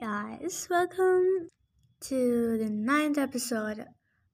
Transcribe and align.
guys, 0.00 0.68
welcome 0.70 1.48
to 2.00 2.56
the 2.56 2.70
ninth 2.70 3.18
episode 3.18 3.84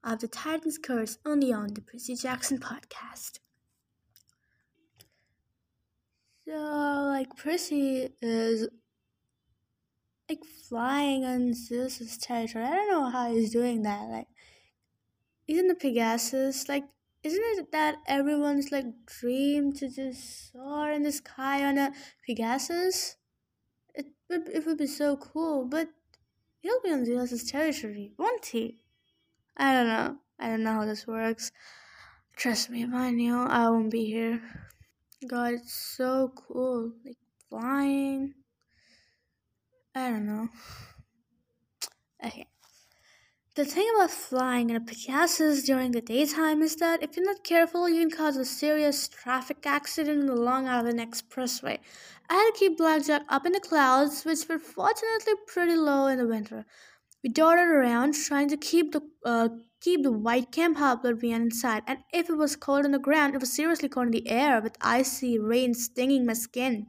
of 0.03 0.21
the 0.21 0.29
Titan's 0.29 0.77
Curse 0.77 1.17
only 1.25 1.55
on 1.55 1.73
the 1.73 1.81
Percy 1.81 2.17
Jackson 2.17 2.59
podcast. 2.59 3.39
So, 6.47 6.53
like, 6.53 7.35
Percy 7.39 8.11
is 8.21 8.69
like 10.29 10.45
flying 10.69 11.25
on 11.25 11.55
Zeus's 11.55 12.19
territory. 12.19 12.67
I 12.67 12.75
don't 12.75 12.91
know 12.91 13.09
how 13.09 13.33
he's 13.33 13.51
doing 13.51 13.85
that. 13.85 14.11
Like, 14.11 14.29
isn't 15.49 15.69
the 15.69 15.75
Pegasus 15.75 16.69
like? 16.69 16.85
Isn't 17.23 17.43
it 17.43 17.73
that 17.73 17.97
everyone's 18.07 18.71
like 18.71 18.85
dream 19.07 19.73
to 19.75 19.89
just 19.89 20.53
soar 20.53 20.91
in 20.91 21.05
the 21.05 21.13
sky 21.13 21.65
on 21.65 21.79
a 21.79 21.93
Pegasus? 22.27 23.17
It 24.35 24.67
would 24.67 24.79
be 24.79 24.87
so 24.87 25.17
cool, 25.17 25.65
but 25.65 25.89
he'll 26.61 26.83
be 26.83 26.91
on 26.91 27.05
Zeus's 27.05 27.45
territory, 27.45 28.13
won't 28.19 28.47
he? 28.47 28.79
I 29.57 29.73
don't 29.73 29.87
know. 29.87 30.17
I 30.39 30.49
don't 30.49 30.65
know 30.65 30.73
how 30.73 30.85
this 30.85 31.07
works. 31.07 31.53
Trust 32.37 32.71
me, 32.71 32.83
if 32.83 32.93
I 32.93 33.11
knew, 33.11 33.37
I 33.37 33.69
won't 33.69 33.91
be 33.91 34.05
here. 34.07 34.43
God, 35.29 35.55
it's 35.55 35.73
so 35.73 36.33
cool. 36.35 36.93
Like 37.05 37.17
flying. 37.49 38.35
I 39.95 40.11
don't 40.11 40.27
know. 40.27 40.49
Okay. 42.25 42.47
The 43.57 43.65
thing 43.65 43.89
about 43.95 44.11
flying 44.11 44.71
in 44.71 44.75
a 44.75 44.81
Pegasus 44.81 45.63
during 45.63 45.93
the 45.93 46.01
daytime 46.01 46.61
is 46.61 46.75
that 46.77 47.05
if 47.05 47.17
you're 47.17 47.25
not 47.25 47.45
careful, 47.45 47.89
you 47.89 48.01
can 48.01 48.11
cause 48.11 48.37
a 48.37 48.45
serious 48.45 49.07
traffic 49.07 49.59
accident 49.65 50.23
in 50.23 50.27
the 50.27 50.35
Long 50.35 50.67
Island 50.67 50.99
Expressway. 50.99 51.79
I 52.29 52.35
had 52.35 52.51
to 52.51 52.59
keep 52.59 52.77
Blackjack 52.77 53.23
up 53.29 53.47
in 53.47 53.53
the 53.53 53.61
clouds, 53.61 54.25
which 54.25 54.49
were 54.49 54.59
fortunately 54.59 55.35
pretty 55.47 55.77
low 55.77 56.09
in 56.09 56.19
the 56.19 56.27
winter. 56.27 56.67
We 57.23 57.31
darted 57.31 57.69
around, 57.69 58.15
trying 58.15 58.49
to 58.49 58.57
keep 58.57 58.91
the 58.91 59.03
uh, 59.25 59.51
keep 59.81 60.03
the 60.03 60.11
white 60.11 60.51
camp 60.51 60.79
Half-Blood 60.79 61.21
van 61.21 61.43
inside, 61.43 61.85
and 61.87 62.01
if 62.13 62.29
it 62.29 62.37
was 62.37 62.57
cold 62.57 62.85
on 62.85 62.91
the 62.91 62.99
ground, 62.99 63.37
it 63.37 63.41
was 63.41 63.55
seriously 63.55 63.89
cold 63.89 64.07
in 64.07 64.13
the 64.13 64.29
air, 64.29 64.61
with 64.61 64.77
icy 64.81 65.39
rain 65.39 65.75
stinging 65.75 66.27
my 66.27 66.33
skin. 66.33 66.89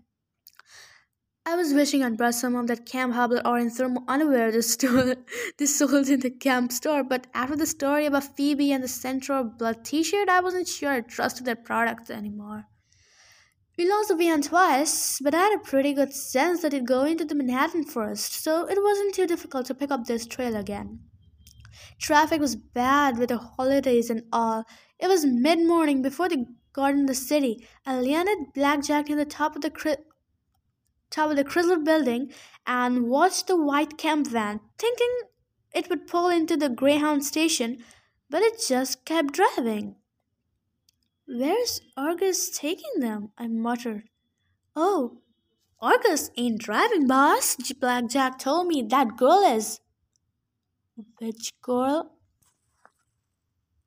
I 1.47 1.55
was 1.55 1.75
wishing 1.75 2.03
I'd 2.03 2.17
brought 2.17 2.33
some 2.33 2.55
of 2.55 2.65
that 2.67 2.87
camp 2.87 3.13
Half-Blood 3.13 3.45
orange 3.45 3.73
thermal 3.73 4.03
underwear 4.07 4.51
they, 4.51 4.61
stole, 4.61 5.13
they 5.59 5.67
sold 5.67 6.09
in 6.09 6.21
the 6.21 6.31
camp 6.31 6.71
store, 6.71 7.03
but 7.03 7.27
after 7.35 7.55
the 7.55 7.67
story 7.67 8.07
about 8.07 8.35
Phoebe 8.35 8.71
and 8.71 8.83
the 8.83 8.87
Centaur 8.87 9.43
blood 9.43 9.85
t-shirt, 9.85 10.27
I 10.27 10.41
wasn't 10.41 10.67
sure 10.67 10.91
I 10.91 11.01
trusted 11.01 11.45
their 11.45 11.55
product 11.55 12.09
anymore. 12.09 12.65
We 13.77 13.87
lost 13.87 14.09
the 14.09 14.15
van 14.15 14.41
twice, 14.41 15.19
but 15.21 15.35
I 15.35 15.39
had 15.43 15.55
a 15.55 15.63
pretty 15.63 15.93
good 15.93 16.13
sense 16.13 16.63
that 16.63 16.73
it'd 16.73 16.87
go 16.87 17.03
into 17.03 17.25
the 17.25 17.35
Manhattan 17.35 17.83
first, 17.83 18.41
so 18.43 18.65
it 18.65 18.81
wasn't 18.81 19.13
too 19.13 19.27
difficult 19.27 19.67
to 19.67 19.75
pick 19.75 19.91
up 19.91 20.05
this 20.05 20.25
trail 20.25 20.55
again. 20.55 21.01
Traffic 21.99 22.41
was 22.41 22.55
bad 22.55 23.19
with 23.19 23.29
the 23.29 23.37
holidays 23.37 24.09
and 24.09 24.23
all. 24.33 24.65
It 24.97 25.09
was 25.09 25.25
mid-morning 25.25 26.01
before 26.01 26.27
they 26.27 26.45
got 26.73 26.93
in 26.93 27.05
the 27.05 27.13
city. 27.13 27.67
I 27.85 27.99
landed 27.99 28.53
Blackjack 28.55 29.11
in 29.11 29.17
the 29.17 29.25
top 29.25 29.55
of 29.55 29.61
the 29.61 29.69
cri- 29.69 29.97
of 31.17 31.35
the 31.35 31.43
Chrysler 31.43 31.83
building 31.83 32.31
and 32.67 33.07
watched 33.07 33.47
the 33.47 33.55
white 33.55 33.97
camp 33.97 34.27
van, 34.27 34.59
thinking 34.77 35.09
it 35.73 35.89
would 35.89 36.07
pull 36.07 36.29
into 36.29 36.55
the 36.57 36.69
Greyhound 36.69 37.25
station, 37.25 37.83
but 38.29 38.41
it 38.41 38.61
just 38.67 39.05
kept 39.05 39.33
driving. 39.33 39.95
Where's 41.27 41.81
Argus 41.97 42.49
taking 42.49 42.99
them? 42.99 43.31
I 43.37 43.47
muttered. 43.47 44.03
Oh, 44.75 45.21
Argus 45.81 46.31
ain't 46.37 46.59
driving, 46.59 47.07
boss. 47.07 47.55
Blackjack 47.79 48.39
told 48.39 48.67
me 48.67 48.81
that 48.83 49.17
girl 49.17 49.43
is. 49.43 49.79
Which 51.19 51.53
girl? 51.61 52.11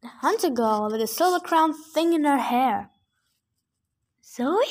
The 0.03 0.08
hunter 0.08 0.50
girl 0.50 0.88
with 0.91 1.00
a 1.00 1.06
silver 1.06 1.41
crown 1.41 1.72
thing 1.72 2.12
in 2.12 2.24
her 2.24 2.38
hair. 2.38 2.91
Zoe? 4.24 4.64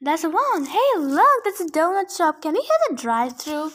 That's 0.00 0.22
one. 0.22 0.66
Hey, 0.66 0.98
look, 0.98 1.44
that's 1.44 1.60
a 1.60 1.66
donut 1.66 2.16
shop. 2.16 2.40
Can 2.42 2.52
we 2.52 2.60
hit 2.60 2.80
the 2.88 2.96
drive 2.96 3.36
through? 3.36 3.72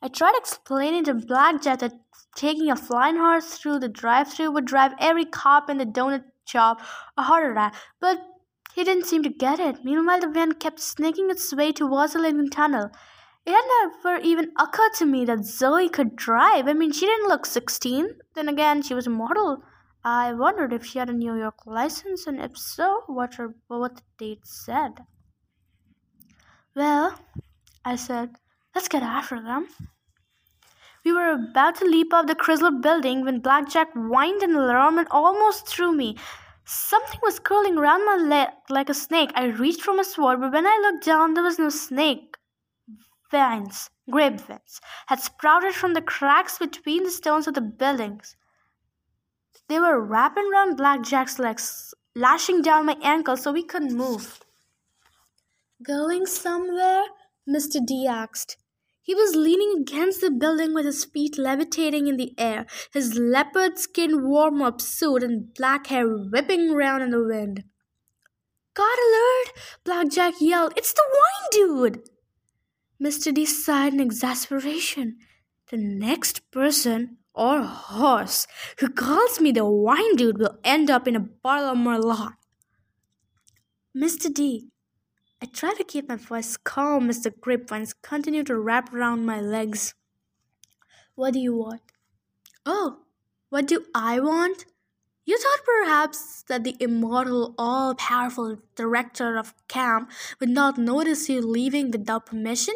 I 0.00 0.08
tried 0.08 0.34
explaining 0.36 1.04
to 1.04 1.14
Blackjack 1.14 1.80
that 1.80 1.92
taking 2.34 2.70
a 2.70 2.76
flying 2.76 3.16
horse 3.16 3.58
through 3.58 3.80
the 3.80 3.88
drive 3.88 4.32
through 4.32 4.52
would 4.52 4.64
drive 4.64 4.92
every 4.98 5.26
cop 5.26 5.68
in 5.68 5.76
the 5.76 5.84
donut 5.84 6.24
shop 6.46 6.80
a 7.18 7.22
heart 7.22 7.52
attack, 7.52 7.74
but 8.00 8.18
he 8.74 8.82
didn't 8.82 9.04
seem 9.06 9.22
to 9.24 9.28
get 9.28 9.60
it. 9.60 9.84
Meanwhile, 9.84 10.20
the 10.20 10.28
van 10.28 10.52
kept 10.52 10.80
snaking 10.80 11.30
its 11.30 11.54
way 11.54 11.72
towards 11.72 12.14
the 12.14 12.20
Lincoln 12.20 12.48
Tunnel. 12.48 12.90
It 13.44 13.50
had 13.50 13.64
never 13.82 14.22
even 14.22 14.52
occurred 14.58 14.94
to 14.98 15.04
me 15.04 15.26
that 15.26 15.44
Zoe 15.44 15.90
could 15.90 16.16
drive. 16.16 16.66
I 16.66 16.72
mean, 16.72 16.92
she 16.92 17.06
didn't 17.06 17.28
look 17.28 17.44
16. 17.44 18.08
Then 18.34 18.48
again, 18.48 18.80
she 18.80 18.94
was 18.94 19.06
a 19.06 19.10
model. 19.10 19.62
I 20.04 20.32
wondered 20.32 20.72
if 20.72 20.86
she 20.86 20.98
had 20.98 21.10
a 21.10 21.12
New 21.12 21.36
York 21.36 21.66
license, 21.66 22.26
and 22.26 22.40
if 22.40 22.56
so, 22.56 23.02
what 23.06 23.34
her 23.34 23.54
the 23.68 24.00
date 24.16 24.46
said. 24.46 25.04
Well, 26.74 27.18
I 27.84 27.96
said, 27.96 28.30
let's 28.74 28.88
get 28.88 29.02
after 29.02 29.40
them. 29.42 29.68
We 31.04 31.12
were 31.12 31.32
about 31.32 31.74
to 31.76 31.84
leap 31.84 32.14
off 32.14 32.28
the 32.28 32.34
Chrysler 32.34 32.80
building 32.80 33.24
when 33.24 33.40
Blackjack 33.40 33.92
whined 33.92 34.42
an 34.42 34.54
alarm 34.54 34.98
and 34.98 35.08
almost 35.10 35.66
threw 35.66 35.92
me. 35.92 36.16
Something 36.64 37.20
was 37.22 37.40
curling 37.40 37.76
around 37.76 38.06
my 38.06 38.16
leg 38.16 38.48
like 38.70 38.88
a 38.88 38.94
snake. 38.94 39.32
I 39.34 39.46
reached 39.46 39.82
for 39.82 39.94
my 39.94 40.02
sword, 40.02 40.40
but 40.40 40.52
when 40.52 40.66
I 40.66 40.78
looked 40.82 41.04
down, 41.04 41.34
there 41.34 41.42
was 41.42 41.58
no 41.58 41.68
snake. 41.68 42.36
Vines, 43.30 43.90
grape 44.10 44.40
vines, 44.40 44.80
had 45.08 45.20
sprouted 45.20 45.74
from 45.74 45.92
the 45.92 46.02
cracks 46.02 46.58
between 46.58 47.02
the 47.02 47.10
stones 47.10 47.46
of 47.48 47.54
the 47.54 47.60
buildings. 47.60 48.36
They 49.68 49.80
were 49.80 50.00
wrapping 50.00 50.50
around 50.52 50.76
Blackjack's 50.76 51.38
legs, 51.38 51.92
lashing 52.14 52.62
down 52.62 52.86
my 52.86 52.96
ankles 53.02 53.42
so 53.42 53.52
we 53.52 53.64
couldn't 53.64 53.96
move. 53.96 54.40
Going 55.82 56.26
somewhere? 56.26 57.04
Mr. 57.48 57.84
D 57.84 58.06
asked. 58.06 58.56
He 59.00 59.14
was 59.14 59.34
leaning 59.34 59.80
against 59.80 60.20
the 60.20 60.30
building 60.30 60.74
with 60.74 60.84
his 60.84 61.04
feet 61.04 61.36
levitating 61.36 62.06
in 62.06 62.16
the 62.16 62.34
air, 62.38 62.66
his 62.92 63.18
leopard 63.18 63.78
skin 63.78 64.28
warm 64.28 64.62
up 64.62 64.80
suit 64.80 65.24
and 65.24 65.52
black 65.54 65.88
hair 65.88 66.06
whipping 66.06 66.70
around 66.70 67.02
in 67.02 67.10
the 67.10 67.24
wind. 67.24 67.64
God 68.74 68.98
alert! 68.98 69.52
Blackjack 69.84 70.34
yelled. 70.40 70.72
It's 70.76 70.92
the 70.92 71.02
wine 71.10 71.48
dude! 71.50 72.08
Mr. 73.02 73.34
D 73.34 73.44
sighed 73.44 73.92
in 73.92 74.00
exasperation. 74.00 75.16
The 75.70 75.78
next 75.78 76.48
person 76.52 77.16
or 77.34 77.62
horse 77.62 78.46
who 78.78 78.88
calls 78.88 79.40
me 79.40 79.50
the 79.50 79.64
wine 79.64 80.16
dude 80.16 80.38
will 80.38 80.58
end 80.62 80.90
up 80.90 81.08
in 81.08 81.16
a 81.16 81.20
bottle 81.20 81.70
of 81.70 81.78
Merlot. 81.78 82.34
Mr. 83.96 84.32
D, 84.32 84.71
I 85.42 85.46
try 85.46 85.74
to 85.74 85.82
keep 85.82 86.08
my 86.08 86.14
voice 86.14 86.56
calm 86.56 87.10
as 87.10 87.24
the 87.24 87.30
grapevines 87.30 87.92
continue 87.94 88.44
to 88.44 88.56
wrap 88.56 88.94
around 88.94 89.26
my 89.26 89.40
legs. 89.40 89.92
What 91.16 91.32
do 91.32 91.40
you 91.40 91.56
want? 91.56 91.82
Oh, 92.64 93.00
what 93.50 93.66
do 93.66 93.84
I 93.92 94.20
want? 94.20 94.66
You 95.24 95.36
thought 95.38 95.64
perhaps 95.64 96.44
that 96.44 96.62
the 96.62 96.76
immortal, 96.78 97.56
all 97.58 97.96
powerful 97.96 98.58
director 98.76 99.36
of 99.36 99.52
camp 99.66 100.12
would 100.38 100.48
not 100.48 100.78
notice 100.78 101.28
you 101.28 101.42
leaving 101.42 101.90
without 101.90 102.26
permission? 102.26 102.74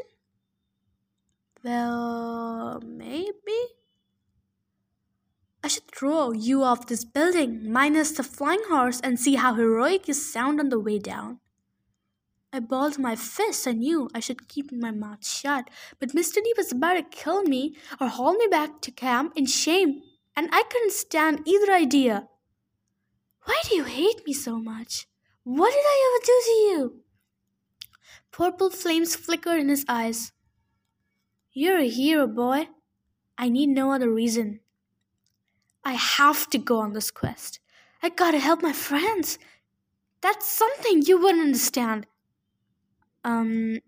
Well, 1.62 2.82
maybe. 2.84 3.60
I 5.62 5.68
should 5.68 5.88
throw 5.92 6.32
you 6.32 6.64
off 6.64 6.88
this 6.88 7.04
building, 7.04 7.70
minus 7.70 8.10
the 8.10 8.24
flying 8.24 8.62
horse, 8.68 9.00
and 9.00 9.20
see 9.20 9.36
how 9.36 9.54
heroic 9.54 10.08
you 10.08 10.14
sound 10.14 10.58
on 10.58 10.70
the 10.70 10.80
way 10.80 10.98
down. 10.98 11.38
I 12.52 12.60
balled 12.60 12.98
my 12.98 13.16
fists. 13.16 13.66
I 13.66 13.72
knew 13.72 14.08
I 14.14 14.20
should 14.20 14.48
keep 14.48 14.72
my 14.72 14.90
mouth 14.90 15.26
shut, 15.26 15.68
but 15.98 16.10
Mr. 16.10 16.36
D 16.36 16.54
was 16.56 16.72
about 16.72 16.94
to 16.94 17.02
kill 17.02 17.42
me 17.42 17.76
or 18.00 18.08
haul 18.08 18.34
me 18.34 18.46
back 18.46 18.80
to 18.82 18.90
camp 18.90 19.32
in 19.36 19.46
shame, 19.46 20.02
and 20.34 20.48
I 20.52 20.62
couldn't 20.62 20.92
stand 20.92 21.42
either 21.44 21.72
idea. 21.72 22.28
Why 23.44 23.60
do 23.64 23.76
you 23.76 23.84
hate 23.84 24.26
me 24.26 24.32
so 24.32 24.58
much? 24.58 25.06
What 25.44 25.70
did 25.70 25.84
I 25.84 25.96
ever 26.08 26.26
do 26.26 26.40
to 26.44 26.50
you? 26.50 27.00
Purple 28.32 28.70
flames 28.70 29.16
flickered 29.16 29.60
in 29.60 29.68
his 29.68 29.84
eyes. 29.88 30.32
You're 31.52 31.78
a 31.78 31.88
hero, 31.88 32.26
boy. 32.26 32.68
I 33.38 33.48
need 33.48 33.68
no 33.68 33.92
other 33.92 34.10
reason. 34.10 34.60
I 35.84 35.92
have 35.92 36.50
to 36.50 36.58
go 36.58 36.80
on 36.80 36.92
this 36.92 37.10
quest. 37.10 37.60
I 38.02 38.08
gotta 38.08 38.38
help 38.38 38.62
my 38.62 38.72
friends. 38.72 39.38
That's 40.20 40.48
something 40.48 41.02
you 41.02 41.20
wouldn't 41.20 41.44
understand. 41.44 42.06
Um, 43.26 43.80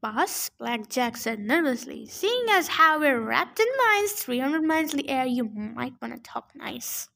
boss, 0.00 0.50
Blackjack 0.58 1.16
said 1.16 1.38
nervously. 1.38 2.04
Seeing 2.06 2.46
as 2.50 2.66
how 2.66 2.98
we're 2.98 3.20
wrapped 3.20 3.60
in 3.60 3.66
mines 3.78 4.10
300 4.10 4.64
miles 4.64 4.92
in 4.92 4.96
the 4.96 5.08
air, 5.08 5.24
you 5.24 5.44
might 5.44 5.92
want 6.02 6.16
to 6.16 6.20
talk 6.20 6.50
nice. 6.56 7.08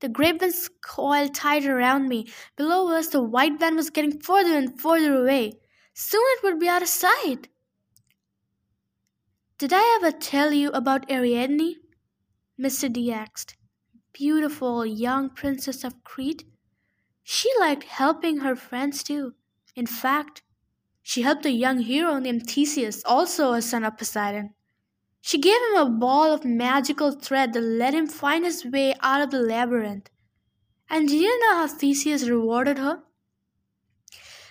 The 0.00 0.08
grapevines 0.08 0.70
coiled 0.82 1.34
tight 1.34 1.66
around 1.66 2.08
me. 2.08 2.26
Below 2.56 2.90
us, 2.96 3.08
the 3.08 3.22
white 3.22 3.60
van 3.60 3.76
was 3.76 3.90
getting 3.90 4.18
further 4.18 4.56
and 4.56 4.80
further 4.80 5.14
away. 5.14 5.60
Soon 5.92 6.22
it 6.38 6.42
would 6.42 6.58
be 6.58 6.70
out 6.70 6.80
of 6.80 6.88
sight. 6.88 7.48
Did 9.58 9.74
I 9.74 9.98
ever 10.00 10.16
tell 10.16 10.54
you 10.54 10.70
about 10.70 11.10
Ariadne? 11.10 11.74
Mr. 12.58 12.90
D 12.90 13.12
asked. 13.12 13.58
Beautiful 14.14 14.86
young 14.86 15.28
princess 15.28 15.84
of 15.84 16.02
Crete. 16.02 16.44
She 17.22 17.50
liked 17.60 17.84
helping 17.84 18.38
her 18.38 18.56
friends 18.56 19.02
too. 19.02 19.34
In 19.74 19.86
fact, 19.86 20.42
she 21.02 21.22
helped 21.22 21.46
a 21.46 21.50
young 21.50 21.78
hero 21.78 22.18
named 22.18 22.48
Theseus, 22.48 23.02
also 23.04 23.52
a 23.52 23.62
son 23.62 23.84
of 23.84 23.96
Poseidon. 23.96 24.54
She 25.20 25.38
gave 25.38 25.60
him 25.60 25.76
a 25.76 25.90
ball 25.90 26.32
of 26.32 26.44
magical 26.44 27.12
thread 27.12 27.52
that 27.52 27.60
let 27.60 27.94
him 27.94 28.06
find 28.06 28.44
his 28.44 28.64
way 28.64 28.94
out 29.00 29.20
of 29.20 29.30
the 29.30 29.40
labyrinth. 29.40 30.08
And 30.88 31.08
do 31.08 31.16
you 31.16 31.38
know 31.40 31.56
how 31.56 31.66
Theseus 31.66 32.28
rewarded 32.28 32.78
her? 32.78 33.02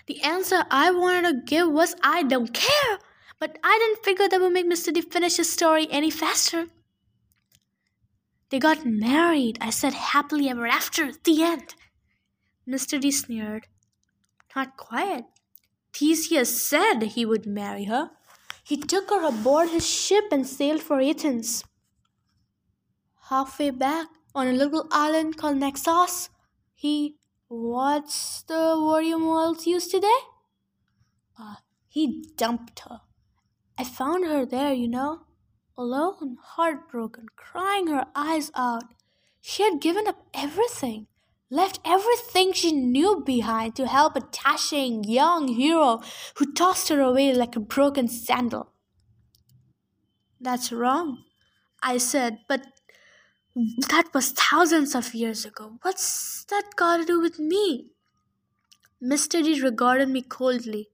The 0.08 0.22
answer 0.22 0.64
I 0.72 0.92
wanted 0.92 1.32
to 1.32 1.42
give 1.46 1.70
was 1.70 1.96
I 2.04 2.24
don't 2.24 2.54
care, 2.54 3.00
but 3.40 3.58
I 3.64 3.78
didn't 3.78 4.04
figure 4.04 4.28
that 4.28 4.42
would 4.42 4.54
make 4.54 4.70
Mr. 4.70 4.94
D 4.94 5.02
finish 5.02 5.38
his 5.38 5.52
story 5.52 5.88
any 5.92 6.10
faster. 6.10 6.68
They 8.50 8.60
got 8.60 8.86
married, 8.86 9.60
I 9.62 9.70
said 9.70 9.94
happily 9.94 10.50
ever 10.50 10.66
after, 10.66 11.12
the 11.24 11.44
end. 11.44 11.76
Mr. 12.68 13.00
D 13.00 13.12
sneered. 13.12 13.68
Not 14.60 14.76
quite. 14.76 15.24
Theseus 15.94 16.62
said 16.62 17.02
he 17.02 17.26
would 17.26 17.46
marry 17.46 17.86
her. 17.86 18.12
He 18.62 18.76
took 18.76 19.10
her 19.10 19.26
aboard 19.26 19.70
his 19.70 19.88
ship 19.88 20.26
and 20.34 20.46
sailed 20.46 20.82
for 20.82 21.00
Athens. 21.00 21.64
Halfway 23.30 23.70
back, 23.70 24.08
on 24.36 24.48
a 24.48 24.52
little 24.52 24.86
island 24.92 25.38
called 25.38 25.60
Naxos, 25.60 26.30
he. 26.76 27.16
What's 27.48 28.44
the 28.44 28.76
word 28.86 29.06
you 29.06 29.18
models 29.18 29.66
use 29.66 29.88
today? 29.88 30.20
Uh, 31.40 31.56
he 31.88 32.26
dumped 32.36 32.82
her. 32.82 33.00
I 33.78 33.86
found 33.86 34.26
her 34.26 34.46
there, 34.46 34.74
you 34.74 34.90
know, 34.90 35.22
alone, 35.78 36.36
heartbroken, 36.56 37.28
crying 37.38 37.88
her 37.88 38.08
eyes 38.14 38.52
out. 38.56 38.84
She 39.40 39.64
had 39.64 39.80
given 39.80 40.06
up 40.06 40.28
everything 40.34 41.08
left 41.52 41.80
everything 41.84 42.54
she 42.54 42.72
knew 42.72 43.24
behind 43.26 43.76
to 43.76 43.88
help 43.88 44.16
a 44.16 44.28
dashing 44.44 45.04
young 45.04 45.48
hero 45.48 46.02
who 46.36 46.54
tossed 46.54 46.90
her 46.90 47.02
away 47.02 47.34
like 47.34 47.56
a 47.56 47.60
broken 47.60 48.08
sandal. 48.08 48.72
That's 50.40 50.72
wrong, 50.72 51.24
I 51.82 51.98
said, 51.98 52.40
but 52.48 52.66
that 53.90 54.14
was 54.14 54.32
thousands 54.32 54.96
of 54.96 55.14
years 55.14 55.46
ago. 55.46 55.80
What's 55.82 56.46
that 56.46 56.76
got 56.76 56.98
to 56.98 57.06
do 57.06 57.20
with 57.20 57.40
me? 57.40 57.88
Mr. 59.04 59.44
D 59.44 59.62
regarded 59.62 60.10
me 60.10 60.22
coldly. 60.22 60.90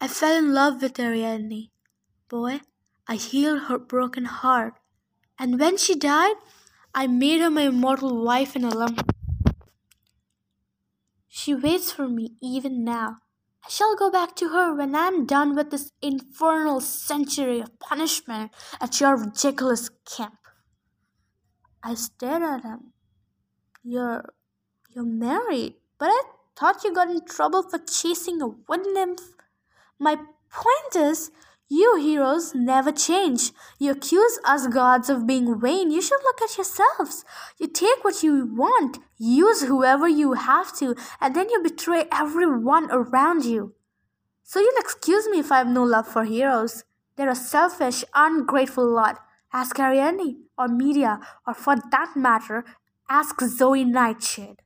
I 0.00 0.08
fell 0.08 0.36
in 0.36 0.52
love 0.54 0.82
with 0.82 0.98
Ariadne. 0.98 1.70
Boy, 2.28 2.60
I 3.08 3.16
healed 3.16 3.64
her 3.64 3.78
broken 3.78 4.26
heart. 4.26 4.74
And 5.38 5.58
when 5.58 5.76
she 5.78 5.94
died, 5.94 6.36
I 6.94 7.08
made 7.08 7.40
her 7.40 7.50
my 7.50 7.62
immortal 7.62 8.22
wife 8.24 8.54
and 8.54 8.64
alum. 8.64 8.96
She 11.26 11.52
waits 11.52 11.90
for 11.90 12.08
me 12.08 12.36
even 12.40 12.84
now. 12.84 13.18
I 13.66 13.68
shall 13.68 13.96
go 13.96 14.10
back 14.10 14.36
to 14.36 14.50
her 14.50 14.74
when 14.74 14.94
I 14.94 15.08
am 15.08 15.26
done 15.26 15.56
with 15.56 15.70
this 15.70 15.90
infernal 16.00 16.80
century 16.80 17.60
of 17.60 17.78
punishment 17.80 18.52
at 18.80 19.00
your 19.00 19.16
ridiculous 19.16 19.90
camp. 20.04 20.38
I 21.82 21.94
stared 21.94 22.42
at 22.42 22.62
him. 22.62 22.92
You're 23.82 24.32
you're 24.90 25.04
married, 25.04 25.74
but 25.98 26.06
I 26.10 26.22
thought 26.54 26.84
you 26.84 26.94
got 26.94 27.10
in 27.10 27.24
trouble 27.24 27.62
for 27.62 27.78
chasing 27.78 28.40
a 28.40 28.46
wood 28.46 28.86
nymph. 28.92 29.20
My 29.98 30.16
point 30.16 30.94
is, 30.94 31.32
you 31.68 31.96
heroes 31.96 32.54
never 32.54 32.92
change. 32.92 33.52
You 33.78 33.92
accuse 33.92 34.38
us 34.44 34.66
gods 34.66 35.08
of 35.08 35.26
being 35.26 35.58
vain. 35.58 35.90
You 35.90 36.02
should 36.02 36.20
look 36.22 36.42
at 36.42 36.56
yourselves. 36.56 37.24
You 37.58 37.66
take 37.68 38.04
what 38.04 38.22
you 38.22 38.46
want, 38.54 38.98
use 39.18 39.62
whoever 39.62 40.06
you 40.06 40.34
have 40.34 40.76
to, 40.78 40.94
and 41.20 41.34
then 41.34 41.48
you 41.48 41.62
betray 41.62 42.04
everyone 42.12 42.90
around 42.90 43.44
you. 43.44 43.74
So 44.42 44.60
you'll 44.60 44.78
excuse 44.78 45.26
me 45.28 45.38
if 45.38 45.50
I 45.50 45.58
have 45.58 45.68
no 45.68 45.84
love 45.84 46.06
for 46.06 46.24
heroes. 46.24 46.84
They're 47.16 47.30
a 47.30 47.34
selfish, 47.34 48.04
ungrateful 48.14 48.86
lot. 48.86 49.20
Ask 49.52 49.78
Ariadne, 49.78 50.42
or 50.58 50.68
Medea, 50.68 51.20
or 51.46 51.54
for 51.54 51.76
that 51.90 52.14
matter, 52.16 52.64
ask 53.08 53.40
Zoe 53.40 53.84
Nightshade. 53.84 54.62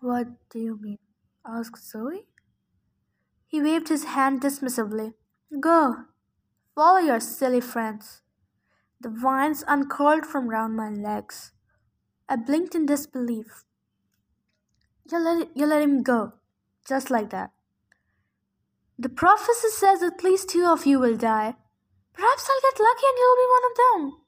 What 0.00 0.28
do 0.50 0.58
you 0.58 0.78
mean? 0.80 0.98
Ask 1.46 1.76
Zoe? 1.76 2.26
He 3.46 3.62
waved 3.62 3.88
his 3.88 4.04
hand 4.04 4.40
dismissively. 4.40 5.14
Go, 5.60 6.04
follow 6.74 6.98
your 6.98 7.20
silly 7.20 7.60
friends. 7.60 8.22
The 9.00 9.08
vines 9.10 9.64
uncurled 9.68 10.26
from 10.26 10.48
round 10.48 10.76
my 10.76 10.90
legs. 10.90 11.52
I 12.28 12.36
blinked 12.36 12.74
in 12.74 12.86
disbelief. 12.86 13.64
You 15.10 15.18
let, 15.18 15.56
you 15.56 15.66
let 15.66 15.82
him 15.82 16.02
go, 16.02 16.32
just 16.86 17.10
like 17.10 17.30
that. 17.30 17.52
The 18.98 19.08
prophecy 19.08 19.68
says 19.68 20.02
at 20.02 20.24
least 20.24 20.48
two 20.48 20.64
of 20.64 20.86
you 20.86 20.98
will 20.98 21.16
die. 21.16 21.54
Perhaps 22.12 22.50
I'll 22.50 22.70
get 22.70 22.80
lucky 22.80 23.06
and 23.06 23.18
you'll 23.18 23.36
be 23.36 23.52
one 23.52 23.70
of 23.70 23.76
them. 23.76 24.22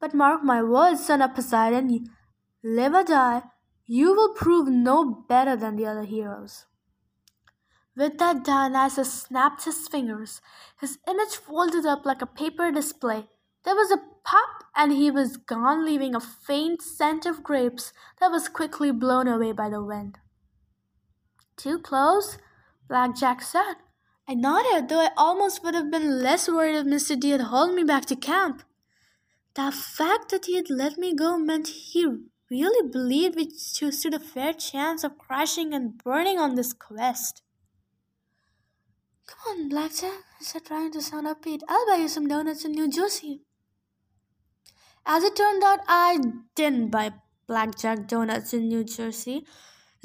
But 0.00 0.14
mark 0.14 0.42
my 0.42 0.62
words, 0.62 1.04
son 1.04 1.22
of 1.22 1.34
Poseidon, 1.34 2.08
live 2.64 2.94
or 2.94 3.04
die, 3.04 3.42
you 3.84 4.14
will 4.14 4.32
prove 4.34 4.68
no 4.68 5.04
better 5.28 5.54
than 5.54 5.76
the 5.76 5.86
other 5.86 6.04
heroes. 6.04 6.66
With 7.98 8.18
that 8.18 8.44
Dionysus 8.44 9.12
snapped 9.12 9.64
his 9.64 9.88
fingers. 9.88 10.40
His 10.80 10.98
image 11.08 11.34
folded 11.34 11.84
up 11.84 12.06
like 12.06 12.22
a 12.22 12.26
paper 12.26 12.70
display. 12.70 13.26
There 13.64 13.74
was 13.74 13.90
a 13.90 14.00
pop 14.22 14.62
and 14.76 14.92
he 14.92 15.10
was 15.10 15.36
gone, 15.36 15.84
leaving 15.84 16.14
a 16.14 16.20
faint 16.20 16.80
scent 16.80 17.26
of 17.26 17.42
grapes 17.42 17.92
that 18.20 18.30
was 18.30 18.48
quickly 18.48 18.92
blown 18.92 19.26
away 19.26 19.50
by 19.50 19.68
the 19.68 19.82
wind. 19.82 20.18
Too 21.56 21.80
close? 21.80 22.38
Blackjack 22.88 23.42
said. 23.42 23.74
I 24.28 24.34
nodded, 24.34 24.88
though 24.88 25.00
I 25.00 25.10
almost 25.16 25.64
would 25.64 25.74
have 25.74 25.90
been 25.90 26.22
less 26.22 26.48
worried 26.48 26.76
if 26.76 26.86
Mr. 26.86 27.18
D 27.18 27.30
had 27.30 27.40
hauled 27.40 27.74
me 27.74 27.82
back 27.82 28.04
to 28.06 28.14
camp. 28.14 28.62
The 29.54 29.72
fact 29.72 30.30
that 30.30 30.46
he 30.46 30.54
had 30.54 30.70
let 30.70 30.98
me 30.98 31.16
go 31.16 31.36
meant 31.36 31.66
he 31.66 32.06
really 32.48 32.88
believed 32.88 33.34
we 33.34 33.50
stood 33.50 34.14
a 34.14 34.20
fair 34.20 34.52
chance 34.52 35.02
of 35.02 35.18
crashing 35.18 35.74
and 35.74 35.98
burning 35.98 36.38
on 36.38 36.54
this 36.54 36.72
quest. 36.72 37.42
Come 39.28 39.60
on, 39.60 39.68
Blackjack, 39.68 40.24
I 40.40 40.42
said, 40.42 40.64
trying 40.64 40.90
to 40.92 41.02
sound 41.02 41.26
upbeat. 41.26 41.60
I'll 41.68 41.86
buy 41.86 41.96
you 41.96 42.08
some 42.08 42.28
donuts 42.28 42.64
in 42.64 42.72
New 42.72 42.90
Jersey. 42.90 43.42
As 45.04 45.22
it 45.22 45.36
turned 45.36 45.62
out, 45.62 45.80
I 45.86 46.18
didn't 46.54 46.88
buy 46.88 47.12
Blackjack 47.46 48.08
donuts 48.08 48.54
in 48.54 48.68
New 48.68 48.84
Jersey. 48.84 49.44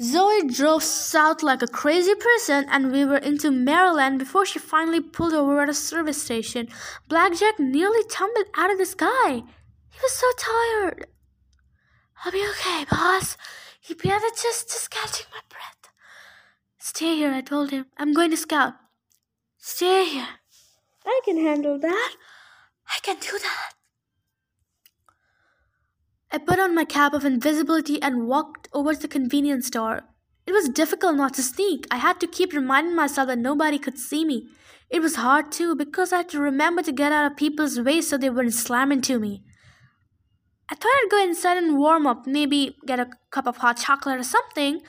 Zoe 0.02 0.46
drove 0.48 0.82
south 0.82 1.42
like 1.42 1.62
a 1.62 1.66
crazy 1.66 2.14
person, 2.14 2.66
and 2.68 2.92
we 2.92 3.06
were 3.06 3.16
into 3.16 3.50
Maryland 3.50 4.18
before 4.18 4.44
she 4.44 4.58
finally 4.58 5.00
pulled 5.00 5.32
over 5.32 5.60
at 5.62 5.70
a 5.70 5.74
service 5.74 6.22
station. 6.22 6.68
Blackjack 7.08 7.58
nearly 7.58 8.04
tumbled 8.10 8.46
out 8.56 8.72
of 8.72 8.78
the 8.78 8.86
sky. 8.86 9.42
He 9.90 9.98
was 10.02 10.12
so 10.12 10.26
tired. 10.36 11.06
I'll 12.24 12.32
be 12.32 12.46
okay, 12.50 12.84
boss. 12.90 13.38
He 13.80 13.94
panted, 13.94 14.32
just, 14.42 14.68
just 14.68 14.90
catching 14.90 15.26
my 15.32 15.40
breath. 15.48 15.92
Stay 16.78 17.16
here, 17.16 17.32
I 17.32 17.40
told 17.40 17.70
him. 17.70 17.86
I'm 17.96 18.12
going 18.12 18.30
to 18.30 18.36
scout. 18.36 18.74
Stay 19.66 20.04
here. 20.04 20.28
I 21.06 21.20
can 21.24 21.38
handle 21.38 21.78
that. 21.78 22.16
I 22.86 22.98
can 23.02 23.16
do 23.16 23.38
that. 23.38 23.72
I 26.30 26.36
put 26.36 26.60
on 26.60 26.74
my 26.74 26.84
cap 26.84 27.14
of 27.14 27.24
invisibility 27.24 28.00
and 28.02 28.28
walked 28.28 28.68
over 28.74 28.92
to 28.92 29.00
the 29.00 29.08
convenience 29.08 29.68
store. 29.68 30.02
It 30.46 30.52
was 30.52 30.68
difficult 30.68 31.16
not 31.16 31.32
to 31.34 31.42
sneak. 31.42 31.86
I 31.90 31.96
had 31.96 32.20
to 32.20 32.26
keep 32.26 32.52
reminding 32.52 32.94
myself 32.94 33.28
that 33.28 33.38
nobody 33.38 33.78
could 33.78 33.96
see 33.96 34.26
me. 34.26 34.48
It 34.90 35.00
was 35.00 35.16
hard 35.16 35.50
too 35.50 35.74
because 35.74 36.12
I 36.12 36.18
had 36.18 36.28
to 36.30 36.40
remember 36.40 36.82
to 36.82 36.92
get 36.92 37.10
out 37.10 37.32
of 37.32 37.38
people's 37.38 37.80
way 37.80 38.02
so 38.02 38.18
they 38.18 38.28
wouldn't 38.28 38.52
slam 38.52 38.92
into 38.92 39.18
me. 39.18 39.44
I 40.68 40.74
thought 40.74 40.92
I'd 40.92 41.10
go 41.10 41.22
inside 41.22 41.56
and 41.56 41.78
warm 41.78 42.06
up, 42.06 42.26
maybe 42.26 42.76
get 42.86 43.00
a 43.00 43.08
cup 43.30 43.46
of 43.46 43.56
hot 43.58 43.78
chocolate 43.78 44.20
or 44.20 44.24
something, 44.24 44.82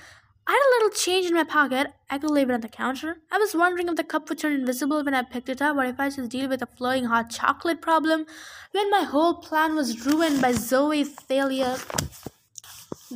I 0.48 0.52
had 0.52 0.60
a 0.60 0.74
little 0.76 0.96
change 0.96 1.26
in 1.26 1.34
my 1.34 1.44
pocket. 1.44 1.94
I 2.10 2.20
could 2.20 2.30
leave 2.30 2.50
it 2.50 2.54
on 2.54 2.62
the 2.62 2.70
counter. 2.70 3.18
I 3.32 3.40
was 3.40 3.56
wondering 3.56 3.88
if 3.88 3.96
the 3.96 4.04
cup 4.04 4.30
would 4.30 4.38
turn 4.38 4.54
invisible 4.54 5.04
when 5.04 5.16
I 5.16 5.24
picked 5.24 5.50
it 5.50 5.62
up, 5.62 5.76
or 5.76 5.84
if 5.86 6.00
I 6.00 6.10
should 6.10 6.30
deal 6.30 6.48
with 6.48 6.62
a 6.62 6.68
flowing 6.68 7.06
hot 7.06 7.32
chocolate 7.32 7.82
problem 7.82 8.26
when 8.72 8.92
my 8.92 9.02
whole 9.02 9.36
plan 9.36 9.76
was 9.76 10.06
ruined 10.06 10.42
by 10.42 10.52
Zoe, 10.52 11.04
Thalia, 11.04 11.78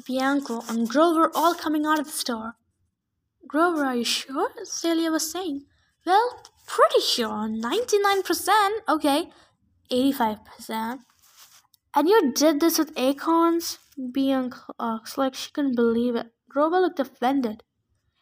Bianca, 0.07 0.62
and 0.69 0.89
Grover 0.89 1.31
all 1.36 1.53
coming 1.53 1.86
out 1.86 2.00
of 2.00 2.05
the 2.05 2.12
store. 2.12 2.55
Grover, 3.48 3.86
are 3.86 3.95
you 3.95 4.03
sure? 4.03 4.50
Thalia 4.65 5.12
was 5.12 5.31
saying. 5.31 5.65
Well, 6.05 6.41
pretty 6.65 7.01
sure. 7.01 7.48
99%. 7.48 8.69
Okay. 8.88 9.29
85%. 9.91 11.00
And 11.95 12.07
you 12.07 12.31
did 12.33 12.59
this 12.59 12.77
with 12.77 12.91
acorns? 12.95 13.79
Bianca 14.13 14.74
asked 14.79 15.17
like 15.17 15.36
she 15.36 15.51
couldn't 15.51 15.75
believe 15.75 16.15
it. 16.15 16.31
Grover 16.50 16.79
looked 16.79 17.00
offended. 17.00 17.63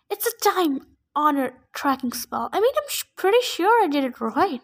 It's 0.09 0.27
a 0.27 0.49
time 0.49 0.81
honored 1.15 1.53
tracking 1.73 2.13
spell. 2.13 2.49
I 2.53 2.59
made 2.59 2.75
him 2.75 2.83
pretty 3.15 3.41
sure 3.41 3.83
I 3.83 3.87
did 3.87 4.03
it 4.03 4.21
right. 4.21 4.61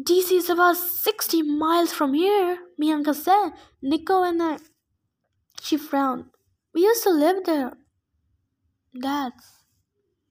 DC 0.00 0.32
is 0.32 0.50
about 0.50 0.76
60 0.76 1.42
miles 1.42 1.92
from 1.92 2.14
here, 2.14 2.58
Bianca 2.78 3.14
said. 3.14 3.50
Nico 3.80 4.22
and 4.22 4.42
I. 4.42 4.58
She 5.62 5.76
frowned. 5.76 6.26
We 6.74 6.82
used 6.82 7.04
to 7.04 7.10
live 7.10 7.44
there. 7.44 7.72
That's. 8.92 9.52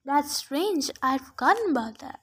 That's 0.06 0.36
strange. 0.38 0.92
I'd 1.02 1.22
forgotten 1.22 1.72
about 1.72 2.00
that. 2.00 2.20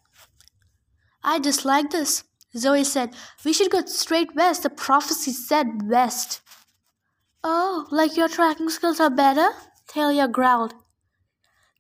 I 1.25 1.38
dislike 1.38 1.90
this. 1.90 2.25
Zoe 2.57 2.85
said, 2.85 3.14
We 3.45 3.52
should 3.52 3.71
go 3.71 3.85
straight 3.87 4.37
west. 4.37 4.62
The 4.62 4.71
prophecy 4.71 5.33
said 5.33 5.88
west. 5.88 6.42
Oh, 7.44 7.87
like 7.90 8.16
your 8.16 8.28
tracking 8.28 8.68
skills 8.68 9.00
are 9.00 9.11
better? 9.11 9.49
Thalia 9.88 10.28
growled. 10.28 10.75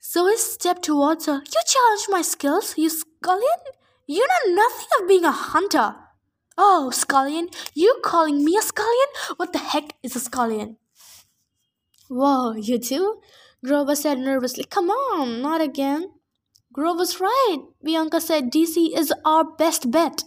Zoe 0.02 0.36
stepped 0.36 0.82
towards 0.82 1.26
her. 1.26 1.34
You 1.34 1.60
challenge 1.66 2.06
my 2.08 2.22
skills, 2.22 2.74
you 2.76 2.90
scullion? 2.90 3.60
You 4.06 4.26
know 4.26 4.54
nothing 4.54 4.88
of 5.00 5.08
being 5.08 5.24
a 5.24 5.30
hunter. 5.30 5.94
Oh, 6.58 6.90
scullion, 6.90 7.48
you 7.74 8.00
calling 8.02 8.44
me 8.44 8.56
a 8.56 8.62
scullion? 8.62 9.08
What 9.36 9.52
the 9.52 9.60
heck 9.60 9.94
is 10.02 10.16
a 10.16 10.20
scullion? 10.20 10.76
Whoa, 12.08 12.52
you 12.52 12.78
too? 12.78 13.20
Grover 13.64 13.94
said 13.94 14.18
nervously. 14.18 14.64
Come 14.64 14.90
on, 14.90 15.40
not 15.40 15.60
again. 15.60 16.10
Grover's 16.72 17.20
right. 17.20 17.58
Bianca 17.84 18.20
said 18.20 18.50
DC 18.52 18.98
is 18.98 19.12
our 19.24 19.44
best 19.44 19.90
bet. 19.92 20.24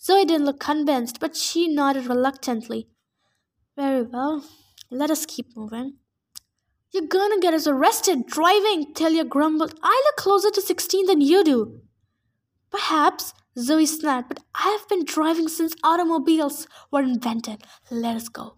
Zoe 0.00 0.24
didn't 0.24 0.46
look 0.46 0.58
convinced, 0.58 1.20
but 1.20 1.36
she 1.36 1.68
nodded 1.68 2.06
reluctantly. 2.06 2.88
Very 3.76 4.02
well. 4.02 4.42
Let 4.90 5.10
us 5.10 5.26
keep 5.26 5.54
moving. 5.54 5.98
You're 6.92 7.06
gonna 7.06 7.38
get 7.40 7.52
us 7.52 7.66
arrested 7.66 8.26
driving, 8.26 8.94
Thalia 8.94 9.24
grumbled. 9.24 9.78
I 9.82 10.02
look 10.06 10.16
closer 10.16 10.50
to 10.50 10.62
16 10.62 11.06
than 11.06 11.20
you 11.20 11.44
do. 11.44 11.80
Perhaps, 12.70 13.34
Zoe 13.58 13.84
snapped, 13.84 14.28
but 14.28 14.42
I 14.54 14.70
have 14.78 14.88
been 14.88 15.04
driving 15.04 15.48
since 15.48 15.74
automobiles 15.84 16.66
were 16.90 17.02
invented. 17.02 17.64
Let 17.90 18.16
us 18.16 18.28
go. 18.28 18.54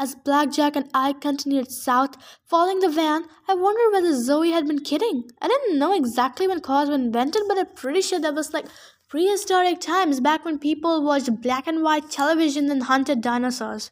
As 0.00 0.14
Blackjack 0.14 0.76
and 0.76 0.88
I 0.94 1.12
continued 1.12 1.72
south, 1.72 2.16
following 2.46 2.78
the 2.78 2.88
van, 2.88 3.24
I 3.48 3.54
wondered 3.54 3.92
whether 3.92 4.14
Zoe 4.14 4.52
had 4.52 4.66
been 4.66 4.84
kidding. 4.84 5.24
I 5.40 5.48
didn't 5.48 5.78
know 5.78 5.92
exactly 5.92 6.46
when 6.46 6.60
cars 6.60 6.88
were 6.88 6.94
invented, 6.94 7.42
but 7.48 7.58
I'm 7.58 7.74
pretty 7.74 8.02
sure 8.02 8.20
that 8.20 8.34
was 8.34 8.52
like 8.52 8.66
prehistoric 9.08 9.80
times 9.80 10.20
back 10.20 10.44
when 10.44 10.58
people 10.58 11.02
watched 11.02 11.40
black 11.40 11.66
and 11.66 11.82
white 11.82 12.10
television 12.10 12.70
and 12.70 12.82
hunted 12.84 13.20
dinosaurs. 13.22 13.90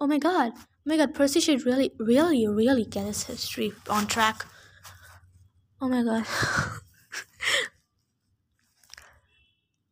Oh 0.00 0.06
my 0.06 0.18
god. 0.18 0.52
Oh 0.56 0.86
my 0.86 0.96
god, 0.98 1.14
Percy 1.14 1.40
should 1.40 1.64
really, 1.64 1.92
really, 1.98 2.46
really 2.46 2.84
get 2.84 3.06
his 3.06 3.24
history 3.24 3.72
on 3.88 4.06
track. 4.06 4.44
Oh 5.80 5.88
my 5.88 6.02
god. 6.02 6.26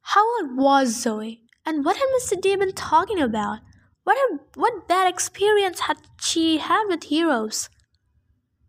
How 0.03 0.23
old 0.37 0.57
was 0.57 1.01
Zoe? 1.03 1.41
And 1.65 1.85
what 1.85 1.97
had 1.97 2.09
Mr. 2.21 2.39
D 2.41 2.55
been 2.57 2.73
talking 2.73 3.21
about? 3.21 3.61
What, 4.05 4.19
had, 4.19 4.41
what 4.57 4.87
bad 4.89 5.09
experience 5.09 5.81
had 5.81 5.97
she 6.21 6.59
had 6.59 6.85
with 6.89 7.05
heroes? 7.05 7.71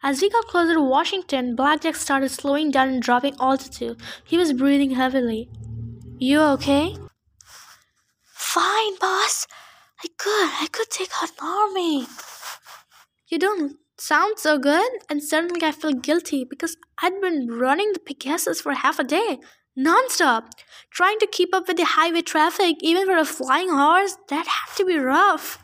As 0.01 0.21
we 0.21 0.29
got 0.29 0.47
closer 0.47 0.75
to 0.75 0.81
Washington, 0.81 1.55
Blackjack 1.55 1.95
started 1.95 2.29
slowing 2.29 2.71
down 2.71 2.89
and 2.89 3.01
dropping 3.01 3.35
altitude. 3.39 3.97
He 4.23 4.37
was 4.37 4.53
breathing 4.53 4.91
heavily. 4.91 5.49
You 6.23 6.39
okay? 6.55 6.95
Fine, 8.33 8.95
boss. 9.01 9.45
I 10.01 10.07
could. 10.17 10.51
I 10.61 10.67
could 10.71 10.89
take 10.89 11.09
out 11.21 11.31
an 11.31 11.35
army. 11.45 12.07
You 13.27 13.37
don't 13.37 13.75
sound 13.97 14.39
so 14.39 14.57
good, 14.57 14.89
and 15.09 15.21
suddenly 15.21 15.61
I 15.61 15.73
feel 15.73 15.91
guilty 15.91 16.45
because 16.49 16.77
I'd 17.01 17.19
been 17.19 17.49
running 17.51 17.91
the 17.91 17.99
Pegasus 17.99 18.61
for 18.61 18.71
half 18.71 18.99
a 18.99 19.03
day, 19.03 19.39
nonstop, 19.77 20.43
trying 20.91 21.19
to 21.19 21.27
keep 21.27 21.53
up 21.53 21.67
with 21.67 21.75
the 21.75 21.83
highway 21.83 22.21
traffic, 22.21 22.77
even 22.79 23.05
for 23.05 23.17
a 23.17 23.25
flying 23.25 23.71
horse. 23.71 24.15
That 24.29 24.47
had 24.47 24.77
to 24.77 24.85
be 24.85 24.97
rough. 24.97 25.57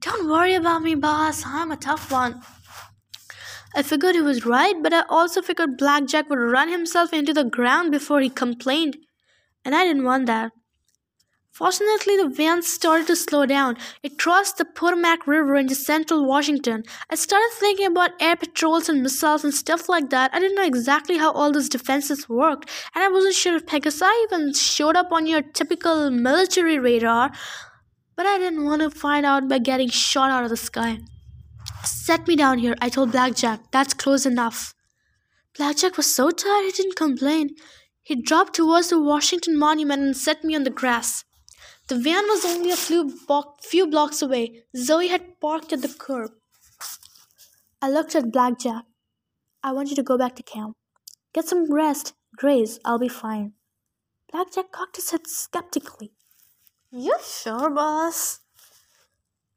Don't 0.00 0.28
worry 0.28 0.52
about 0.52 0.82
me, 0.82 0.96
boss. 0.96 1.44
I'm 1.46 1.72
a 1.72 1.78
tough 1.78 2.12
one. 2.12 2.42
I 3.74 3.82
figured 3.82 4.16
he 4.16 4.20
was 4.20 4.44
right, 4.44 4.74
but 4.82 4.92
I 4.92 5.04
also 5.08 5.40
figured 5.40 5.78
Blackjack 5.78 6.28
would 6.28 6.36
run 6.36 6.68
himself 6.68 7.14
into 7.14 7.32
the 7.32 7.44
ground 7.44 7.90
before 7.90 8.20
he 8.20 8.28
complained, 8.28 8.98
and 9.64 9.74
I 9.74 9.84
didn't 9.84 10.04
want 10.04 10.26
that. 10.26 10.52
Fortunately, 11.52 12.16
the 12.16 12.30
van 12.30 12.62
started 12.62 13.06
to 13.08 13.14
slow 13.14 13.44
down. 13.44 13.76
It 14.02 14.18
crossed 14.18 14.56
the 14.56 14.64
Potomac 14.64 15.26
River 15.26 15.54
into 15.56 15.74
central 15.74 16.26
Washington. 16.26 16.82
I 17.10 17.14
started 17.14 17.50
thinking 17.52 17.88
about 17.88 18.12
air 18.20 18.36
patrols 18.36 18.88
and 18.88 19.02
missiles 19.02 19.44
and 19.44 19.52
stuff 19.52 19.86
like 19.86 20.08
that. 20.08 20.30
I 20.32 20.40
didn't 20.40 20.56
know 20.56 20.64
exactly 20.64 21.18
how 21.18 21.30
all 21.32 21.52
those 21.52 21.68
defenses 21.68 22.26
worked, 22.26 22.70
and 22.94 23.04
I 23.04 23.08
wasn't 23.08 23.34
sure 23.34 23.54
if 23.54 23.66
Pegasus 23.66 24.02
even 24.24 24.54
showed 24.54 24.96
up 24.96 25.12
on 25.12 25.26
your 25.26 25.42
typical 25.42 26.10
military 26.10 26.78
radar. 26.78 27.30
But 28.16 28.24
I 28.24 28.38
didn't 28.38 28.64
want 28.64 28.80
to 28.80 28.90
find 28.90 29.26
out 29.26 29.46
by 29.46 29.58
getting 29.58 29.90
shot 29.90 30.30
out 30.30 30.44
of 30.44 30.50
the 30.50 30.56
sky. 30.56 31.00
Set 31.84 32.26
me 32.26 32.34
down 32.34 32.58
here, 32.58 32.76
I 32.80 32.88
told 32.88 33.12
Blackjack. 33.12 33.70
That's 33.72 33.92
close 33.92 34.24
enough. 34.24 34.72
Blackjack 35.58 35.98
was 35.98 36.06
so 36.06 36.30
tired 36.30 36.64
he 36.64 36.72
didn't 36.72 36.96
complain. 36.96 37.50
He 38.02 38.20
dropped 38.20 38.54
towards 38.54 38.88
the 38.88 39.00
Washington 39.00 39.56
Monument 39.56 40.02
and 40.02 40.16
set 40.16 40.42
me 40.42 40.56
on 40.56 40.64
the 40.64 40.70
grass. 40.70 41.24
The 41.88 41.96
van 41.96 42.24
was 42.26 42.44
only 42.44 42.70
a 42.70 42.76
few, 42.76 43.18
bo- 43.28 43.54
few 43.62 43.86
blocks 43.86 44.22
away. 44.22 44.64
Zoe 44.76 45.08
had 45.08 45.40
parked 45.40 45.72
at 45.72 45.82
the 45.82 45.88
curb. 45.88 46.30
I 47.80 47.90
looked 47.90 48.14
at 48.14 48.32
Blackjack. 48.32 48.84
I 49.62 49.72
want 49.72 49.90
you 49.90 49.96
to 49.96 50.02
go 50.02 50.18
back 50.18 50.36
to 50.36 50.42
camp. 50.42 50.76
Get 51.32 51.46
some 51.48 51.72
rest. 51.72 52.14
Grace, 52.36 52.78
I'll 52.84 52.98
be 52.98 53.08
fine. 53.08 53.52
Blackjack 54.30 54.72
cocked 54.72 54.96
his 54.96 55.10
head 55.10 55.26
skeptically. 55.26 56.12
You 56.90 57.16
sure, 57.24 57.70
boss? 57.70 58.40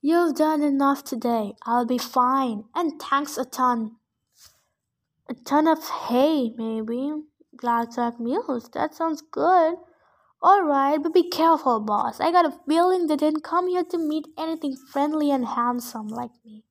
You've 0.01 0.35
done 0.35 0.61
enough 0.61 1.03
today. 1.03 1.53
I'll 1.65 1.85
be 1.85 1.97
fine. 1.97 2.65
And 2.75 3.01
thanks 3.01 3.37
a 3.37 3.45
ton. 3.45 3.95
A 5.27 5.33
ton 5.33 5.67
of 5.67 5.83
hay, 6.09 6.51
maybe. 6.55 7.11
Blackjack 7.57 8.19
mules. 8.19 8.69
That 8.73 8.93
sounds 8.93 9.21
good. 9.21 9.75
Alright, 10.43 11.01
but 11.01 11.13
be 11.13 11.29
careful, 11.29 11.79
boss. 11.79 12.19
I 12.19 12.31
got 12.31 12.45
a 12.45 12.59
feeling 12.67 13.07
they 13.07 13.15
didn't 13.15 13.43
come 13.43 13.67
here 13.67 13.83
to 13.83 13.97
meet 13.97 14.27
anything 14.37 14.75
friendly 14.75 15.31
and 15.31 15.45
handsome 15.45 16.07
like 16.07 16.31
me. 16.43 16.63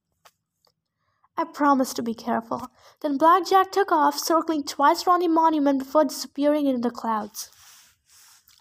I 1.37 1.45
promised 1.45 1.97
to 1.97 2.03
be 2.03 2.15
careful. 2.15 2.69
Then 3.03 3.19
Blackjack 3.19 3.73
took 3.73 3.91
off, 3.91 4.17
circling 4.17 4.63
twice 4.63 5.07
around 5.07 5.21
the 5.21 5.29
monument 5.29 5.81
before 5.81 6.05
disappearing 6.05 6.67
into 6.67 6.81
the 6.81 6.95
clouds. 6.95 7.51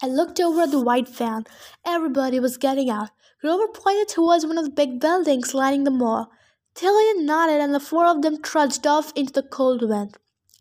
I 0.02 0.08
looked 0.08 0.40
over 0.40 0.62
at 0.62 0.72
the 0.72 0.82
white 0.82 1.08
van. 1.08 1.44
Everybody 1.86 2.40
was 2.40 2.56
getting 2.56 2.90
out. 2.90 3.10
Grover 3.40 3.68
pointed 3.68 4.08
towards 4.08 4.44
one 4.44 4.58
of 4.58 4.64
the 4.64 4.70
big 4.70 4.98
buildings 4.98 5.54
lining 5.54 5.84
the 5.84 5.90
mall. 5.90 6.32
Thalia 6.74 7.22
nodded, 7.22 7.60
and 7.60 7.72
the 7.72 7.78
four 7.78 8.06
of 8.06 8.22
them 8.22 8.42
trudged 8.42 8.86
off 8.86 9.12
into 9.14 9.32
the 9.32 9.42
cold 9.44 9.88
wind. 9.88 10.16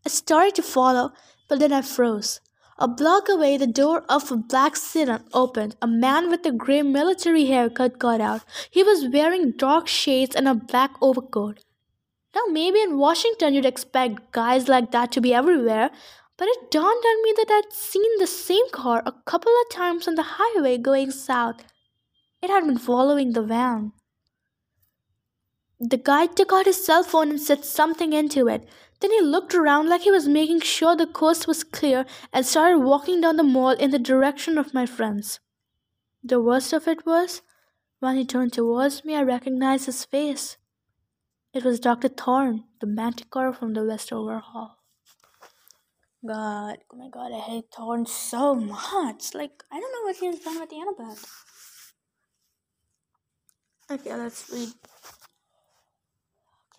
I 0.06 0.10
started 0.10 0.54
to 0.56 0.62
follow, 0.62 1.14
but 1.54 1.60
then 1.60 1.72
I 1.72 1.84
froze. 1.84 2.42
A 2.80 2.88
block 2.88 3.30
away, 3.30 3.58
the 3.58 3.68
door 3.68 4.06
of 4.10 4.32
a 4.32 4.38
black 4.38 4.76
sedan 4.76 5.24
opened. 5.34 5.76
A 5.84 5.88
man 5.88 6.32
with 6.32 6.44
a 6.48 6.52
gray 6.52 6.82
military 6.82 7.46
haircut 7.46 8.00
got 8.00 8.20
out. 8.20 8.42
He 8.72 8.82
was 8.82 9.08
wearing 9.14 9.52
dark 9.52 9.88
shades 9.88 10.36
and 10.36 10.48
a 10.48 10.56
black 10.56 10.96
overcoat. 11.00 11.60
Now, 12.34 12.42
maybe 12.50 12.82
in 12.82 12.98
Washington 12.98 13.54
you'd 13.54 13.68
expect 13.68 14.32
guys 14.32 14.68
like 14.68 14.90
that 14.94 15.12
to 15.12 15.22
be 15.22 15.32
everywhere, 15.32 15.92
but 16.38 16.48
it 16.48 16.72
dawned 16.72 17.06
on 17.06 17.24
me 17.24 17.36
that 17.38 17.52
I'd 17.52 17.72
seen 17.72 18.18
the 18.18 18.26
same 18.26 18.68
car 18.72 19.04
a 19.06 19.14
couple 19.28 19.54
of 19.62 19.76
times 19.76 20.08
on 20.08 20.16
the 20.16 20.30
highway 20.40 20.80
going 20.80 21.12
south. 21.12 21.64
It 22.42 22.50
had 22.50 22.66
been 22.66 22.80
following 22.80 23.34
the 23.34 23.44
van. 23.44 23.92
The 25.80 25.98
guy 25.98 26.26
took 26.26 26.52
out 26.52 26.66
his 26.66 26.84
cell 26.84 27.04
phone 27.04 27.30
and 27.30 27.40
said 27.40 27.64
something 27.64 28.12
into 28.12 28.48
it. 28.48 28.68
Then 29.04 29.12
he 29.12 29.20
looked 29.20 29.54
around 29.54 29.90
like 29.90 30.04
he 30.04 30.12
was 30.12 30.30
making 30.30 30.62
sure 30.62 30.96
the 30.96 31.06
coast 31.06 31.46
was 31.46 31.66
clear 31.66 32.06
and 32.32 32.46
started 32.46 32.78
walking 32.78 33.20
down 33.20 33.36
the 33.36 33.44
mall 33.44 33.72
in 33.72 33.92
the 33.92 34.00
direction 34.00 34.58
of 34.58 34.74
my 34.74 34.86
friends. 34.86 35.42
The 36.24 36.42
worst 36.42 36.72
of 36.72 36.88
it 36.88 37.06
was, 37.06 37.42
when 38.00 38.16
he 38.16 38.24
turned 38.24 38.54
towards 38.54 39.04
me, 39.04 39.14
I 39.18 39.24
recognized 39.24 39.88
his 39.88 40.06
face. 40.06 40.56
It 41.54 41.66
was 41.66 41.82
Dr. 41.82 42.08
Thorn, 42.08 42.64
the 42.80 42.88
manticore 42.88 43.52
from 43.52 43.74
the 43.74 43.84
Westover 43.84 44.40
Hall. 44.40 44.78
God, 46.26 46.78
oh 46.94 46.96
my 46.96 47.10
god, 47.10 47.34
I 47.34 47.42
hate 47.42 47.66
Thorn 47.76 48.06
so 48.06 48.56
much. 48.56 49.34
Like, 49.34 49.66
I 49.70 49.82
don't 49.82 49.92
know 49.92 50.04
what 50.04 50.16
he 50.16 50.28
has 50.28 50.40
done 50.40 50.62
with 50.62 50.70
the 50.70 50.78
Annabeth. 50.78 51.26
Okay, 53.92 54.16
let's 54.16 54.50
read. 54.50 54.72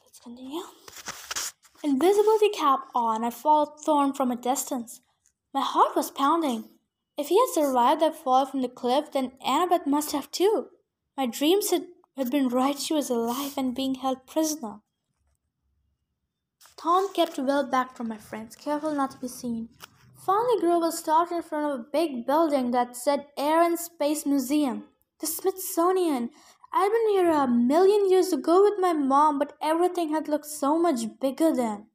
Let's 0.06 0.20
continue. 0.22 0.62
Invisibility 1.84 2.48
cap 2.48 2.86
on, 2.94 3.24
I 3.24 3.28
followed 3.28 3.78
Thorn 3.78 4.14
from 4.14 4.30
a 4.30 4.36
distance. 4.36 5.02
My 5.52 5.60
heart 5.60 5.94
was 5.94 6.10
pounding. 6.10 6.70
If 7.18 7.28
he 7.28 7.38
had 7.38 7.52
survived 7.52 8.00
that 8.00 8.16
fall 8.16 8.46
from 8.46 8.62
the 8.62 8.70
cliff, 8.70 9.12
then 9.12 9.32
Annabeth 9.46 9.86
must 9.86 10.12
have 10.12 10.30
too. 10.30 10.68
My 11.14 11.26
dreams 11.26 11.70
had, 11.70 11.84
had 12.16 12.30
been 12.30 12.48
right. 12.48 12.78
She 12.78 12.94
was 12.94 13.10
alive 13.10 13.58
and 13.58 13.74
being 13.74 13.96
held 13.96 14.26
prisoner. 14.26 14.80
Thorn 16.78 17.12
kept 17.12 17.36
well 17.38 17.66
back 17.66 17.94
from 17.94 18.08
my 18.08 18.16
friends, 18.16 18.56
careful 18.56 18.94
not 18.94 19.10
to 19.10 19.18
be 19.18 19.28
seen. 19.28 19.68
Finally, 20.24 20.60
Grover 20.60 20.90
stopped 20.90 21.32
in 21.32 21.42
front 21.42 21.70
of 21.70 21.80
a 21.80 21.90
big 21.92 22.26
building 22.26 22.70
that 22.70 22.96
said 22.96 23.26
Air 23.36 23.62
and 23.62 23.78
Space 23.78 24.24
Museum. 24.24 24.84
The 25.20 25.26
Smithsonian. 25.26 26.30
I'd 26.76 26.90
been 26.90 27.14
here 27.14 27.30
a 27.30 27.46
million 27.46 28.10
years 28.10 28.32
ago 28.32 28.64
with 28.64 28.80
my 28.80 28.92
mom, 28.92 29.38
but 29.38 29.56
everything 29.62 30.08
had 30.08 30.26
looked 30.26 30.46
so 30.46 30.76
much 30.76 31.20
bigger 31.20 31.54
then. 31.54 31.86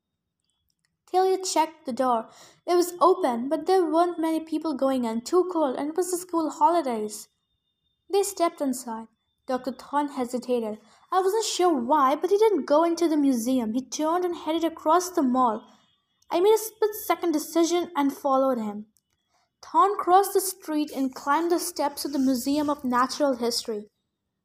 Thalia 1.12 1.38
checked 1.44 1.86
the 1.86 1.92
door. 1.92 2.30
It 2.66 2.76
was 2.76 2.94
open, 3.02 3.50
but 3.50 3.66
there 3.66 3.84
weren't 3.84 4.20
many 4.20 4.40
people 4.40 4.74
going 4.76 5.04
in. 5.04 5.20
Too 5.20 5.50
cold, 5.52 5.76
and 5.76 5.90
it 5.90 5.98
was 5.98 6.12
the 6.12 6.18
school 6.18 6.50
holidays. 6.50 7.28
They 8.10 8.24
stepped 8.24 8.62
inside. 8.62 9.08
Dr. 9.48 9.74
Thorn 9.74 10.14
hesitated. 10.14 10.78
I 11.12 11.20
wasn't 11.20 11.44
sure 11.44 11.74
why, 11.74 12.16
but 12.16 12.30
he 12.30 12.38
didn't 12.38 12.66
go 12.66 12.86
into 12.86 13.10
the 13.10 13.18
museum. 13.18 13.74
He 13.74 13.82
turned 13.82 14.24
and 14.24 14.34
headed 14.34 14.64
across 14.64 15.10
the 15.10 15.22
mall. 15.22 15.62
I 16.32 16.40
made 16.40 16.54
a 16.54 16.58
split 16.58 16.96
second 17.06 17.34
decision 17.34 17.92
and 17.98 18.14
followed 18.14 18.60
him. 18.60 18.86
Thorn 19.62 19.98
crossed 19.98 20.34
the 20.34 20.40
street 20.40 20.90
and 20.96 21.14
climbed 21.14 21.52
the 21.52 21.60
steps 21.60 22.06
of 22.06 22.14
the 22.14 22.20
Museum 22.20 22.70
of 22.70 22.86
Natural 22.86 23.36
History. 23.36 23.90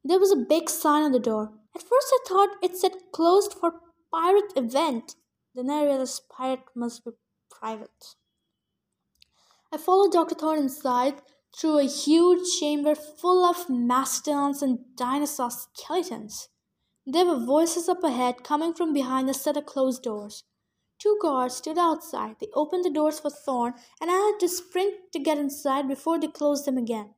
There 0.05 0.19
was 0.19 0.31
a 0.31 0.37
big 0.37 0.69
sign 0.69 1.03
on 1.03 1.13
the 1.13 1.19
door. 1.19 1.53
At 1.75 1.83
first, 1.83 2.13
I 2.13 2.19
thought 2.29 2.57
it 2.63 2.77
said 2.77 2.93
closed 3.13 3.55
for 3.55 3.81
pirate 4.13 4.53
event. 4.55 5.17
Then 5.55 5.71
I 5.71 5.85
realized 5.85 6.29
pirate 6.29 6.65
must 6.75 7.05
be 7.05 7.13
private. 7.51 8.15
I 9.73 9.79
followed 9.79 10.13
Dr. 10.13 10.35
Thorn 10.35 10.59
inside 10.59 11.23
through 11.57 11.79
a 11.79 11.85
huge 11.85 12.47
chamber 12.61 12.95
full 12.95 13.45
of 13.45 13.71
mastodons 13.71 14.61
and 14.61 14.81
dinosaur 14.97 15.51
skeletons. 15.51 16.49
There 17.07 17.25
were 17.25 17.45
voices 17.45 17.89
up 17.89 18.05
ahead 18.05 18.45
coming 18.45 18.75
from 18.75 18.93
behind 18.93 19.31
a 19.31 19.35
set 19.35 19.57
of 19.57 19.67
closed 19.67 20.03
doors. 20.03 20.45
Two 20.99 21.19
guards 21.21 21.57
stood 21.57 21.79
outside. 21.79 22.37
They 22.41 22.49
opened 22.55 22.85
the 22.85 22.91
doors 22.91 23.21
for 23.21 23.31
Thorn, 23.31 23.75
and 24.01 24.11
I 24.11 24.15
had 24.15 24.41
to 24.41 24.49
sprint 24.49 25.13
to 25.13 25.19
get 25.19 25.39
inside 25.39 25.89
before 25.89 26.19
they 26.19 26.29
closed 26.29 26.67
them 26.67 26.79
again. 26.79 27.15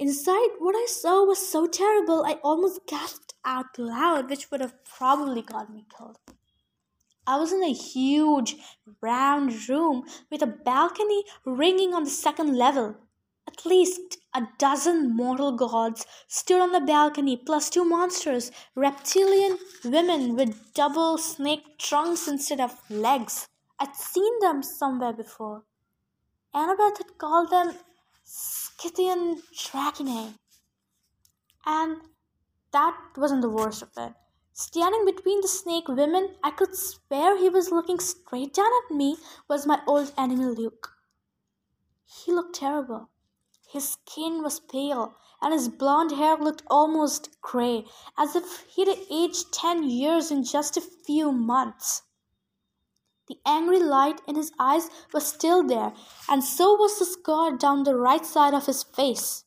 Inside, 0.00 0.52
what 0.58 0.74
I 0.74 0.86
saw 0.88 1.24
was 1.24 1.46
so 1.46 1.66
terrible 1.66 2.24
I 2.24 2.38
almost 2.42 2.86
gasped 2.86 3.34
out 3.44 3.78
loud, 3.78 4.30
which 4.30 4.50
would 4.50 4.62
have 4.62 4.82
probably 4.82 5.42
got 5.42 5.70
me 5.70 5.84
killed. 5.94 6.16
I 7.26 7.38
was 7.38 7.52
in 7.52 7.62
a 7.62 7.70
huge 7.70 8.56
round 9.02 9.68
room 9.68 10.04
with 10.30 10.40
a 10.40 10.46
balcony 10.46 11.24
ringing 11.44 11.92
on 11.92 12.04
the 12.04 12.10
second 12.10 12.56
level. 12.56 12.96
At 13.46 13.66
least 13.66 14.16
a 14.34 14.48
dozen 14.56 15.14
mortal 15.14 15.52
gods 15.52 16.06
stood 16.28 16.62
on 16.62 16.72
the 16.72 16.80
balcony, 16.80 17.36
plus 17.36 17.68
two 17.68 17.84
monsters, 17.84 18.50
reptilian 18.74 19.58
women 19.84 20.34
with 20.34 20.72
double 20.72 21.18
snake 21.18 21.76
trunks 21.78 22.26
instead 22.26 22.58
of 22.58 22.80
legs. 22.88 23.48
I'd 23.78 23.94
seen 23.94 24.32
them 24.40 24.62
somewhere 24.62 25.12
before. 25.12 25.64
Annabeth 26.54 26.96
had 26.96 27.18
called 27.18 27.50
them 27.50 27.74
Scythian 28.32 29.42
Dracaenae. 29.52 30.38
And 31.66 31.96
that 32.70 32.96
wasn't 33.16 33.42
the 33.42 33.50
worst 33.50 33.82
of 33.82 33.88
it. 33.96 34.14
Standing 34.52 35.04
between 35.04 35.40
the 35.40 35.48
snake 35.48 35.88
women, 35.88 36.36
I 36.44 36.52
could 36.52 36.76
swear 36.76 37.36
he 37.36 37.48
was 37.48 37.72
looking 37.72 37.98
straight 37.98 38.54
down 38.54 38.70
at 38.84 38.94
me, 38.94 39.16
was 39.48 39.66
my 39.66 39.80
old 39.84 40.12
enemy 40.16 40.44
Luke. 40.44 40.92
He 42.04 42.30
looked 42.32 42.54
terrible. 42.54 43.10
His 43.68 43.88
skin 43.88 44.44
was 44.44 44.60
pale, 44.60 45.16
and 45.42 45.52
his 45.52 45.68
blond 45.68 46.12
hair 46.12 46.36
looked 46.36 46.62
almost 46.68 47.40
gray, 47.40 47.84
as 48.16 48.36
if 48.36 48.60
he'd 48.76 48.96
aged 49.10 49.52
ten 49.52 49.82
years 49.82 50.30
in 50.30 50.44
just 50.44 50.76
a 50.76 50.80
few 50.80 51.32
months. 51.32 52.02
The 53.30 53.38
angry 53.46 53.78
light 53.78 54.20
in 54.26 54.34
his 54.34 54.50
eyes 54.58 54.90
was 55.14 55.24
still 55.24 55.62
there, 55.62 55.92
and 56.28 56.42
so 56.42 56.74
was 56.74 56.98
the 56.98 57.04
scar 57.04 57.56
down 57.56 57.84
the 57.84 57.94
right 57.94 58.26
side 58.26 58.54
of 58.54 58.66
his 58.66 58.82
face, 58.82 59.44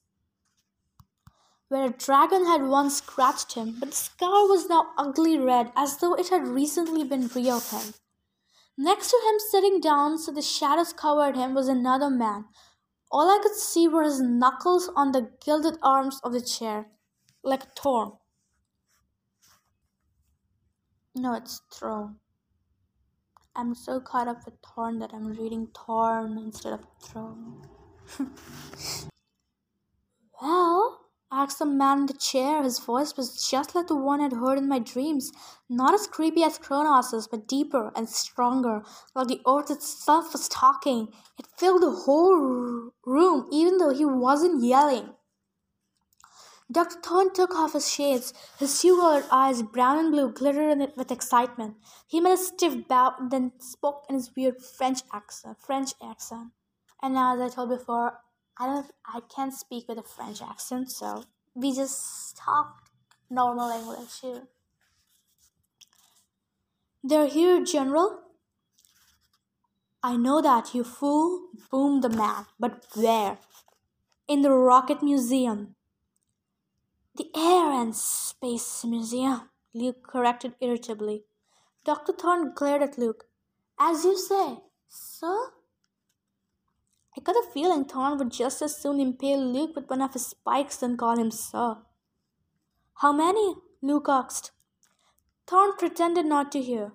where 1.67 1.87
a 1.87 1.89
dragon 1.89 2.45
had 2.45 2.65
once 2.65 2.99
scratched 2.99 3.55
him, 3.55 3.75
but 3.81 3.89
the 3.89 3.95
scar 3.95 4.47
was 4.47 4.69
now 4.69 4.93
ugly 4.97 5.37
red, 5.37 5.73
as 5.75 5.97
though 5.97 6.13
it 6.13 6.29
had 6.29 6.47
recently 6.47 7.03
been 7.03 7.27
reopened. 7.27 7.99
Next 8.77 9.09
to 9.09 9.17
him, 9.17 9.37
sitting 9.51 9.81
down 9.81 10.17
so 10.17 10.31
the 10.31 10.41
shadows 10.41 10.93
covered 10.93 11.35
him, 11.35 11.53
was 11.53 11.67
another 11.67 12.09
man, 12.09 12.45
all 13.11 13.29
I 13.29 13.39
could 13.43 13.55
see 13.55 13.89
were 13.89 14.03
his 14.03 14.21
knuckles 14.21 14.89
on 14.95 15.11
the 15.11 15.29
gilded 15.43 15.77
arms 15.83 16.21
of 16.23 16.31
the 16.31 16.39
chair, 16.39 16.87
like 17.43 17.63
a 17.63 17.71
thorn. 17.77 18.13
No, 21.13 21.33
it's 21.33 21.61
throne. 21.69 22.21
I'm 23.55 23.75
so 23.75 23.99
caught 23.99 24.27
up 24.27 24.45
with 24.45 24.55
thorn 24.65 24.97
that 24.97 25.13
I'm 25.13 25.27
reading 25.27 25.67
thorn 25.75 26.39
instead 26.39 26.73
of 26.73 26.87
throne. 26.99 27.61
well, 30.41 31.01
asked 31.31 31.59
the 31.59 31.65
man 31.67 31.99
in 31.99 32.05
the 32.07 32.13
chair. 32.13 32.63
His 32.63 32.79
voice 32.79 33.15
was 33.15 33.47
just 33.47 33.75
like 33.75 33.85
the 33.85 33.95
one 33.95 34.21
I'd 34.21 34.33
heard 34.33 34.57
in 34.57 34.67
my 34.67 34.79
dreams. 34.79 35.31
Not 35.69 35.93
as 35.93 36.07
creepy 36.07 36.43
as 36.43 36.57
Kronos's, 36.57 37.27
but 37.27 37.47
deeper 37.47 37.91
and 37.95 38.09
stronger, 38.09 38.81
like 39.13 39.27
the 39.27 39.41
earth 39.47 39.69
itself 39.69 40.33
was 40.33 40.49
talking. 40.49 41.09
It 41.37 41.45
filled 41.55 41.83
the 41.83 41.91
whole 41.91 42.91
room, 43.05 43.47
even 43.51 43.77
though 43.77 43.93
he 43.93 44.03
wasn't 44.03 44.63
yelling. 44.63 45.13
Dr. 46.71 46.99
Thorn 47.01 47.33
took 47.33 47.53
off 47.55 47.73
his 47.73 47.91
shades. 47.91 48.33
His 48.57 48.81
two-colored 48.81 49.25
eyes, 49.31 49.61
brown 49.61 49.99
and 49.99 50.11
blue, 50.11 50.31
glittered 50.31 50.93
with 50.95 51.11
excitement. 51.11 51.75
He 52.07 52.19
made 52.19 52.33
a 52.33 52.37
stiff 52.37 52.87
bow 52.87 53.13
and 53.19 53.31
then 53.31 53.51
spoke 53.59 54.05
in 54.09 54.15
his 54.15 54.31
weird 54.35 54.61
French 54.61 55.01
accent. 55.13 55.57
French 55.59 55.91
accent. 56.01 56.51
And 57.01 57.17
as 57.17 57.39
I 57.39 57.49
told 57.53 57.69
before, 57.69 58.19
I 58.57 58.67
don't 58.67 58.91
I 59.05 59.19
can't 59.35 59.53
speak 59.53 59.87
with 59.89 59.97
a 59.97 60.03
French 60.03 60.41
accent, 60.41 60.91
so 60.91 61.25
we 61.55 61.75
just 61.75 62.37
talk 62.37 62.83
normal 63.29 63.69
English 63.69 64.21
here. 64.21 64.43
They're 67.03 67.27
here, 67.27 67.63
General. 67.63 68.19
I 70.01 70.17
know 70.17 70.41
that, 70.41 70.73
you 70.73 70.83
fool, 70.83 71.49
boomed 71.71 72.03
the 72.03 72.09
man, 72.09 72.45
but 72.59 72.85
where? 72.93 73.37
In 74.27 74.41
the 74.41 74.51
Rocket 74.51 75.01
Museum. 75.01 75.75
The 77.15 77.29
Air 77.35 77.71
and 77.71 77.95
Space 77.95 78.83
Museum, 78.83 79.49
Luke 79.73 80.07
corrected 80.07 80.55
irritably. 80.59 81.25
Dr. 81.85 82.11
Thorn 82.11 82.53
glared 82.55 82.81
at 82.81 82.97
Luke. 82.97 83.25
As 83.79 84.03
you 84.03 84.17
say, 84.17 84.57
sir? 84.87 85.51
I 87.15 87.21
got 87.21 87.35
a 87.35 87.51
feeling 87.53 87.85
Thorn 87.85 88.17
would 88.17 88.31
just 88.31 88.63
as 88.63 88.77
soon 88.77 88.99
impale 88.99 89.45
Luke 89.45 89.75
with 89.75 89.89
one 89.89 90.01
of 90.01 90.13
his 90.13 90.25
spikes 90.25 90.77
than 90.77 90.97
call 90.97 91.19
him 91.19 91.29
sir. 91.29 91.77
How 92.95 93.13
many? 93.13 93.55
Luke 93.83 94.07
asked. 94.09 94.51
Thorn 95.45 95.73
pretended 95.77 96.25
not 96.25 96.51
to 96.53 96.61
hear. 96.61 96.93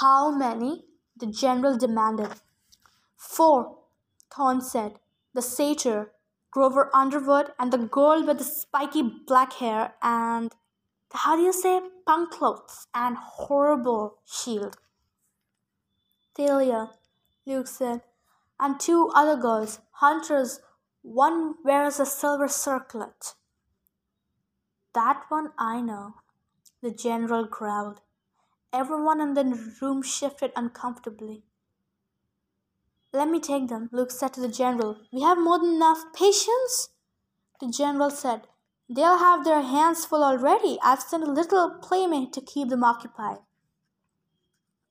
How 0.00 0.32
many? 0.32 0.84
the 1.16 1.26
general 1.26 1.76
demanded. 1.76 2.40
Four, 3.16 3.78
Thorn 4.34 4.60
said. 4.60 4.98
The 5.34 5.42
satyr, 5.42 6.12
Grover 6.50 6.90
Underwood, 6.94 7.52
and 7.58 7.72
the 7.72 7.78
girl 7.78 8.24
with 8.26 8.38
the 8.38 8.44
spiky 8.44 9.02
black 9.02 9.54
hair 9.54 9.94
and 10.02 10.52
how 11.12 11.36
do 11.36 11.42
you 11.42 11.52
say 11.52 11.80
punk 12.06 12.30
clothes 12.30 12.86
and 12.94 13.16
horrible 13.16 14.18
shield. 14.24 14.76
Thalia, 16.34 16.90
Luke 17.46 17.66
said 17.66 18.02
and 18.60 18.78
two 18.78 19.10
other 19.14 19.40
girls, 19.40 19.80
hunters. 19.92 20.60
One 21.02 21.54
wears 21.64 21.98
a 21.98 22.04
silver 22.04 22.46
circlet. 22.46 23.34
That 24.92 25.24
one 25.30 25.52
I 25.58 25.80
know, 25.80 26.16
the 26.82 26.90
general 26.90 27.46
growled. 27.46 28.02
Everyone 28.72 29.20
in 29.20 29.34
the 29.34 29.72
room 29.80 30.02
shifted 30.02 30.52
uncomfortably. 30.54 31.44
Let 33.12 33.28
me 33.28 33.40
take 33.40 33.68
them, 33.68 33.88
Luke 33.92 34.10
said 34.10 34.34
to 34.34 34.40
the 34.40 34.48
general. 34.48 34.98
We 35.12 35.22
have 35.22 35.38
more 35.38 35.58
than 35.58 35.74
enough 35.74 36.04
patience? 36.14 36.90
The 37.60 37.68
general 37.68 38.10
said. 38.10 38.42
They'll 38.88 39.18
have 39.18 39.44
their 39.44 39.62
hands 39.62 40.04
full 40.04 40.24
already. 40.24 40.78
I've 40.82 41.02
sent 41.02 41.24
a 41.24 41.30
little 41.30 41.78
playmate 41.82 42.32
to 42.34 42.40
keep 42.40 42.68
them 42.68 42.84
occupied. 42.84 43.38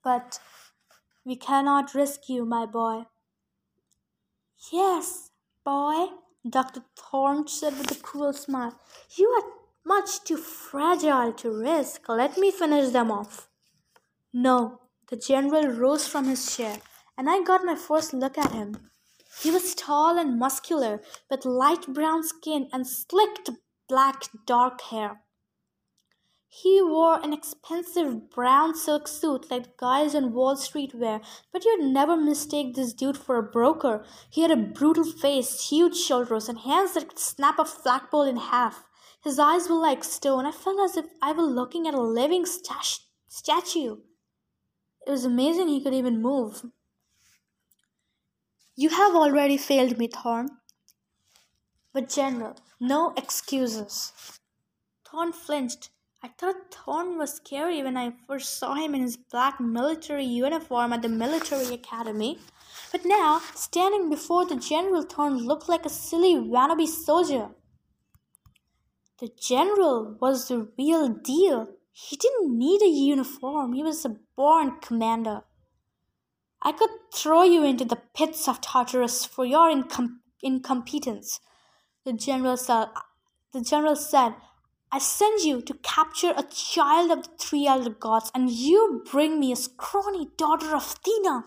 But 0.04 0.40
we 1.26 1.36
cannot 1.36 1.94
risk 1.94 2.30
you, 2.30 2.46
my 2.46 2.66
boy. 2.66 3.06
Yes, 4.72 5.32
boy, 5.66 6.08
Dr. 6.48 6.84
Thorn 6.98 7.48
said 7.48 7.78
with 7.78 7.92
a 7.92 8.02
cruel 8.02 8.34
smile. 8.34 8.80
You 9.16 9.28
are 9.28 9.52
much 9.86 10.24
too 10.24 10.38
fragile 10.38 11.34
to 11.34 11.52
risk. 11.52 12.08
Let 12.08 12.38
me 12.38 12.52
finish 12.52 12.92
them 12.92 13.12
off. 13.12 13.50
No, 14.34 14.82
the 15.10 15.18
general 15.18 15.68
rose 15.68 16.08
from 16.08 16.26
his 16.26 16.56
chair, 16.56 16.78
and 17.20 17.30
I 17.30 17.44
got 17.44 17.66
my 17.66 17.76
first 17.76 18.14
look 18.14 18.38
at 18.38 18.54
him. 18.54 18.78
He 19.42 19.52
was 19.52 19.76
tall 19.76 20.18
and 20.18 20.40
muscular, 20.40 21.02
with 21.30 21.44
light 21.44 21.86
brown 21.88 22.24
skin 22.24 22.70
and 22.72 22.88
slicked 22.88 23.50
black 23.90 24.30
dark 24.48 24.80
hair. 24.84 25.20
He 26.48 26.82
wore 26.82 27.20
an 27.22 27.34
expensive 27.34 28.32
brown 28.32 28.74
silk 28.74 29.10
suit 29.10 29.52
like 29.52 29.76
guys 29.76 30.16
on 30.16 30.34
Wall 30.34 30.56
Street 30.56 30.96
wear, 30.96 31.20
but 31.52 31.66
you'd 31.66 31.92
never 31.92 32.16
mistake 32.16 32.76
this 32.76 32.94
dude 32.94 33.18
for 33.18 33.36
a 33.36 33.44
broker. 33.44 34.06
He 34.30 34.42
had 34.42 34.52
a 34.52 34.56
brutal 34.56 35.04
face, 35.04 35.70
huge 35.70 35.98
shoulders, 35.98 36.48
and 36.48 36.60
hands 36.60 36.94
that 36.94 37.10
could 37.10 37.20
snap 37.20 37.60
a 37.60 37.66
flagpole 37.66 38.24
in 38.24 38.38
half. 38.38 38.86
His 39.22 39.38
eyes 39.38 39.68
were 39.68 39.76
like 39.76 40.06
stone. 40.06 40.46
I 40.46 40.52
felt 40.52 40.80
as 40.80 40.96
if 40.96 41.06
I 41.22 41.34
were 41.34 41.44
looking 41.44 41.86
at 41.86 41.94
a 41.94 42.02
living 42.02 42.46
st- 42.46 43.02
statue. 43.28 43.98
It 45.06 45.12
was 45.12 45.26
amazing 45.26 45.68
he 45.68 45.84
could 45.84 45.94
even 45.94 46.22
move. 46.22 46.64
You 48.82 48.88
have 48.92 49.14
already 49.14 49.58
failed 49.58 49.98
me, 49.98 50.08
Thorn. 50.08 50.52
But, 51.92 52.08
General, 52.08 52.56
no 52.80 53.14
excuses. 53.18 54.14
Thorn 55.06 55.34
flinched. 55.34 55.90
I 56.24 56.30
thought 56.30 56.74
Thorn 56.74 57.18
was 57.18 57.34
scary 57.34 57.84
when 57.84 57.98
I 57.98 58.14
first 58.26 58.58
saw 58.58 58.76
him 58.76 58.96
in 58.96 59.02
his 59.02 59.18
black 59.18 59.60
military 59.60 60.24
uniform 60.24 60.94
at 60.94 61.02
the 61.02 61.10
military 61.10 61.74
academy. 61.74 62.40
But 62.90 63.02
now, 63.04 63.42
standing 63.54 64.10
before 64.10 64.46
the 64.46 64.56
General, 64.56 65.02
Thorn 65.02 65.40
looked 65.40 65.68
like 65.68 65.86
a 65.86 65.90
silly 65.90 66.36
wannabe 66.36 66.88
soldier. 66.88 67.50
The 69.20 69.30
General 69.38 70.16
was 70.22 70.48
the 70.48 70.70
real 70.78 71.10
deal. 71.10 71.68
He 71.92 72.16
didn't 72.16 72.58
need 72.58 72.82
a 72.82 72.88
uniform, 72.88 73.74
he 73.74 73.84
was 73.84 74.06
a 74.06 74.16
born 74.38 74.80
commander. 74.80 75.42
I 76.62 76.72
could 76.72 76.90
throw 77.14 77.44
you 77.44 77.64
into 77.64 77.86
the 77.86 78.02
pits 78.16 78.48
of 78.48 78.62
Tartarus 78.62 79.26
for 79.26 79.46
your 79.46 79.70
incom- 79.72 80.18
incompetence. 80.42 81.40
The 82.06 82.14
general 82.14 82.58
said, 82.58 82.88
the 83.54 83.62
general 83.62 83.96
said 83.96 84.36
I 84.92 84.98
send 84.98 85.42
you 85.42 85.62
to 85.62 85.74
capture 85.76 86.34
a 86.36 86.44
child 86.44 87.12
of 87.12 87.24
the 87.24 87.30
three 87.38 87.68
elder 87.68 87.92
gods, 87.92 88.32
and 88.34 88.50
you 88.50 89.04
bring 89.10 89.40
me 89.40 89.52
a 89.52 89.56
scrawny 89.56 90.30
daughter 90.36 90.76
of 90.76 90.96
Athena. 90.98 91.46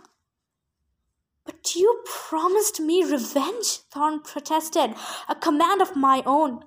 But 1.45 1.75
you 1.75 2.05
promised 2.07 2.79
me 2.79 3.03
revenge, 3.03 3.79
Thorn 3.91 4.21
protested, 4.21 4.95
a 5.29 5.35
command 5.35 5.83
of 5.83 5.97
my 5.97 6.23
own. 6.25 6.61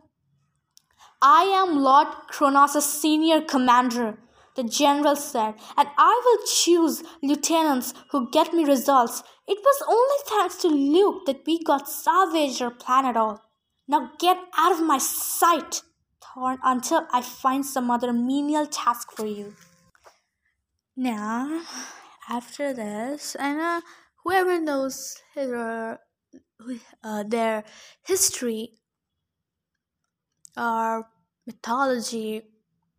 I 1.21 1.43
am 1.43 1.77
Lord 1.81 2.10
Kronos' 2.27 2.84
senior 2.84 3.39
commander, 3.39 4.19
the 4.56 4.63
general 4.63 5.15
said, 5.15 5.56
and 5.78 5.88
I 5.98 6.22
will 6.24 6.48
choose 6.48 7.04
lieutenants 7.22 7.94
who 8.12 8.30
get 8.32 8.54
me 8.54 8.63
results. 8.63 9.22
It 9.48 9.58
was 9.62 9.84
only 9.88 10.18
thanks 10.28 10.56
to 10.62 10.68
Luke 10.68 11.26
that 11.26 11.41
we 11.46 11.63
got 11.63 11.89
salvaged 11.89 12.62
our 12.62 12.72
planet 12.72 13.18
all. 13.18 13.41
Now 13.88 14.12
get 14.20 14.38
out 14.58 14.72
of 14.72 14.82
my 14.86 14.98
sight! 14.98 15.82
Thorn 16.24 16.58
until 16.63 17.08
I 17.12 17.22
find 17.22 17.65
some 17.65 17.91
other 17.91 18.12
menial 18.12 18.65
task 18.65 19.12
for 19.12 19.26
you. 19.26 19.54
Now, 20.98 21.62
after 22.30 22.74
this, 22.74 23.36
and 23.36 23.60
uh, 23.60 23.82
whoever 24.24 24.60
knows 24.60 25.22
his, 25.34 25.52
uh, 25.52 25.98
uh, 27.04 27.24
their 27.24 27.63
history 28.06 28.72
or 30.58 31.08
mythology 31.46 32.44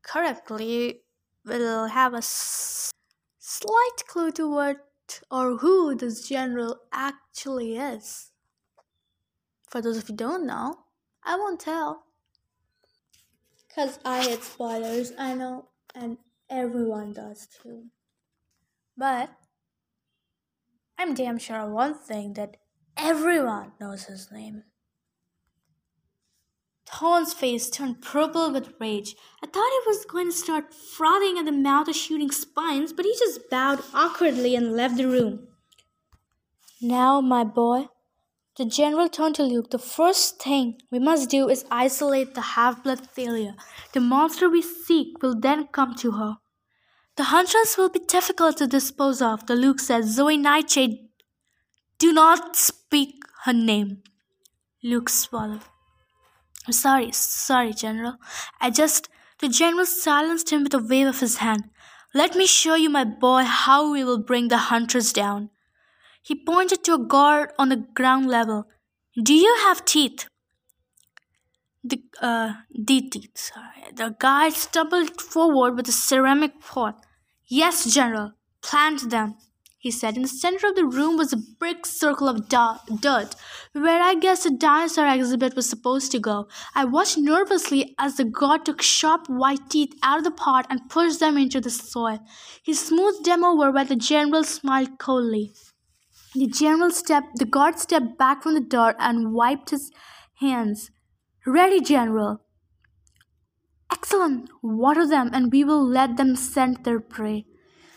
correctly 0.03 1.01
will 1.47 1.87
have 1.87 2.15
a 2.15 2.19
s- 2.19 2.91
slight 3.39 3.99
clue 4.07 4.33
to 4.33 4.51
what 4.51 5.21
or 5.31 5.59
who 5.59 5.95
this 5.95 6.29
general 6.29 6.81
actually 6.93 7.77
is. 7.77 8.33
For 9.69 9.81
those 9.81 9.97
of 9.97 10.09
you 10.09 10.17
don't 10.17 10.47
know, 10.47 10.79
I 11.23 11.37
won't 11.37 11.61
tell. 11.61 12.05
Because 13.69 13.99
I 14.05 14.23
hate 14.23 14.43
spoilers, 14.43 15.13
I 15.19 15.35
know, 15.35 15.69
and 15.95 16.19
everyone 16.49 17.13
does 17.13 17.47
too. 17.47 17.87
But 18.97 19.31
I'm 20.99 21.15
damn 21.15 21.39
sure 21.39 21.61
of 21.61 21.71
one 21.71 21.95
thing 21.95 22.33
that 22.35 22.57
everyone 22.97 23.73
knows 23.81 24.05
his 24.05 24.33
name. 24.33 24.65
Thorn's 26.89 27.35
face 27.35 27.69
turned 27.69 28.01
purple 28.01 28.53
with 28.53 28.73
rage. 28.81 29.17
I 29.43 29.47
thought 29.47 29.83
he 29.83 29.89
was 29.89 30.05
going 30.05 30.31
to 30.31 30.37
start 30.37 30.73
frothing 30.73 31.37
at 31.39 31.45
the 31.45 31.53
mouth 31.53 31.89
or 31.89 31.93
shooting 31.93 32.31
spines, 32.31 32.93
but 32.93 33.05
he 33.05 33.15
just 33.19 33.51
bowed 33.51 33.83
awkwardly 33.93 34.55
and 34.55 34.77
left 34.77 34.97
the 34.97 35.09
room. 35.09 35.49
Now, 36.81 37.21
my 37.21 37.43
boy, 37.43 37.89
the 38.57 38.65
general 38.65 39.09
turned 39.09 39.35
to 39.35 39.43
Luke. 39.43 39.71
The 39.71 39.79
first 39.79 40.41
thing 40.41 40.79
we 40.91 40.99
must 40.99 41.29
do 41.29 41.49
is 41.49 41.65
isolate 41.71 42.35
the 42.35 42.41
half 42.41 42.83
blood 42.83 43.09
failure. 43.11 43.55
The 43.93 44.01
monster 44.01 44.49
we 44.49 44.63
seek 44.63 45.23
will 45.23 45.39
then 45.39 45.67
come 45.69 45.95
to 45.97 46.13
her. 46.13 46.37
The 47.17 47.25
huntress 47.25 47.77
will 47.77 47.89
be 47.89 48.01
difficult 48.01 48.59
to 48.59 48.67
dispose 48.67 49.21
of, 49.21 49.47
the 49.47 49.57
Luke 49.57 49.81
said. 49.81 50.05
Zoe 50.05 50.37
Nightshade, 50.37 50.99
do 51.99 52.13
not 52.13 52.57
speak 52.57 53.25
her 53.45 53.53
name. 53.53 54.03
Luke 54.83 55.09
swallowed. 55.09 55.63
Sorry, 56.71 57.13
sorry, 57.13 57.73
General. 57.73 58.17
I 58.61 58.71
just. 58.71 59.09
The 59.39 59.49
General 59.49 59.85
silenced 59.85 60.51
him 60.51 60.63
with 60.63 60.73
a 60.73 60.79
wave 60.79 61.07
of 61.07 61.21
his 61.21 61.37
hand. 61.37 61.65
Let 62.15 62.35
me 62.35 62.47
show 62.47 62.75
you, 62.75 62.89
my 62.89 63.05
boy, 63.05 63.45
how 63.45 63.93
we 63.93 64.03
will 64.03 64.23
bring 64.23 64.49
the 64.49 64.57
hunters 64.57 65.13
down. 65.13 65.51
He 66.23 66.35
pointed 66.35 66.83
to 66.85 66.95
a 66.95 66.99
guard 66.99 67.53
on 67.59 67.69
the 67.69 67.77
ground 67.77 68.29
level. 68.29 68.67
Do 69.23 69.35
you 69.35 69.55
have 69.65 69.85
teeth? 69.85 70.27
The, 71.85 72.03
uh, 72.21 72.55
the 72.71 73.03
teeth, 73.03 73.37
sorry. 73.37 73.93
The 73.95 74.17
guy 74.19 74.49
stumbled 74.49 75.21
forward 75.21 75.77
with 75.77 75.89
a 75.89 75.93
ceramic 75.93 76.61
pot. 76.61 77.05
Yes, 77.47 77.93
General. 77.93 78.33
Plant 78.63 79.11
them, 79.11 79.37
he 79.87 79.91
said. 79.93 80.17
In 80.17 80.23
the 80.23 80.29
center 80.29 80.67
of 80.67 80.75
the 80.75 80.85
room 80.85 81.17
was 81.17 81.33
a 81.33 81.37
brick 81.61 81.87
circle 81.87 82.29
of 82.29 82.49
dirt, 82.49 83.37
where 83.73 84.03
I 84.03 84.17
guess 84.17 84.43
the 84.43 84.51
dinosaur 84.51 85.07
exhibit 85.07 85.55
was 85.55 85.69
supposed 85.69 86.11
to 86.11 86.19
go. 86.19 86.49
I 86.75 86.85
watched 86.85 87.19
nervously 87.19 87.95
as 87.97 88.17
the 88.17 88.25
god 88.25 88.65
took 88.65 88.83
sharp 88.83 89.29
white 89.29 89.71
teeth 89.71 89.95
out 90.03 90.19
of 90.19 90.25
the 90.25 90.33
pot 90.33 90.67
and 90.69 90.91
pushed 90.91 91.21
them 91.21 91.39
into 91.39 91.61
the 91.61 91.71
soil. 91.71 92.19
He 92.65 92.75
smoothed 92.75 93.25
them 93.25 93.45
over 93.45 93.71
while 93.71 93.85
the 93.85 93.95
general 93.95 94.43
smiled 94.43 94.99
coldly. 94.99 95.53
The 96.35 96.49
general 96.49 96.91
stepped, 96.91 97.37
the 97.37 97.45
guard 97.45 97.79
stepped 97.79 98.19
back 98.19 98.43
from 98.43 98.55
the 98.55 98.69
door 98.77 98.97
and 98.99 99.33
wiped 99.33 99.71
his 99.71 99.93
hands. 100.41 100.91
Ready, 101.47 101.81
General. 101.81 102.41
Excellent. 103.93 104.51
Water 104.63 105.07
them 105.07 105.31
and 105.33 105.53
we 105.53 105.63
will 105.63 105.87
let 105.87 106.17
them 106.17 106.35
scent 106.35 106.83
their 106.83 106.99
prey. 106.99 107.47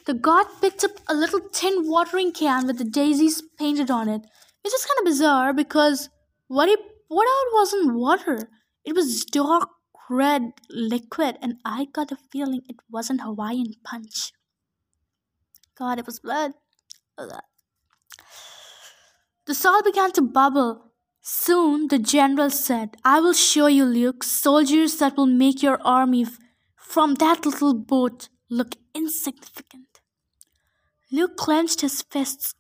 The 0.10 0.16
guard 0.16 0.48
picked 0.60 0.84
up 0.84 0.94
a 1.08 1.14
little 1.14 1.40
tin 1.40 1.88
watering 1.88 2.32
can 2.32 2.66
with 2.66 2.80
the 2.80 2.84
daisies 2.84 3.44
painted 3.60 3.92
on 3.92 4.10
it, 4.10 4.22
which 4.64 4.74
is 4.74 4.84
kind 4.84 4.98
of 4.98 5.06
bizarre 5.06 5.54
because 5.54 6.10
what 6.48 6.68
he 6.68 6.76
poured 7.08 7.28
out 7.30 7.54
wasn't 7.54 7.94
water. 7.94 8.50
It 8.84 8.96
was 8.96 9.24
dark 9.24 9.70
red 10.10 10.54
liquid, 10.68 11.38
and 11.44 11.58
I 11.64 11.86
got 11.94 12.12
a 12.12 12.16
feeling 12.16 12.62
it 12.68 12.78
wasn't 12.90 13.22
Hawaiian 13.22 13.76
punch. 13.86 14.34
God, 15.78 16.00
it 16.00 16.08
was 16.08 16.20
blood. 16.20 16.54
Ugh. 17.20 17.44
The 19.46 19.54
salt 19.54 19.86
began 19.86 20.12
to 20.14 20.24
bubble. 20.24 20.86
Soon 21.22 21.88
the 21.88 22.00
general 22.00 22.50
said, 22.50 22.98
I 23.06 23.20
will 23.20 23.34
show 23.34 23.68
you, 23.68 23.86
Luke, 23.86 24.24
soldiers 24.24 24.98
that 24.98 25.16
will 25.16 25.28
make 25.28 25.62
your 25.62 25.80
army 25.86 26.24
f- 26.24 26.40
from 26.76 27.14
that 27.26 27.46
little 27.46 27.76
boat 27.76 28.30
look 28.50 28.74
insignificant. 28.96 29.89
Luke 31.12 31.38
clenched 31.38 31.82
his 31.82 32.02
fists. 32.04 32.54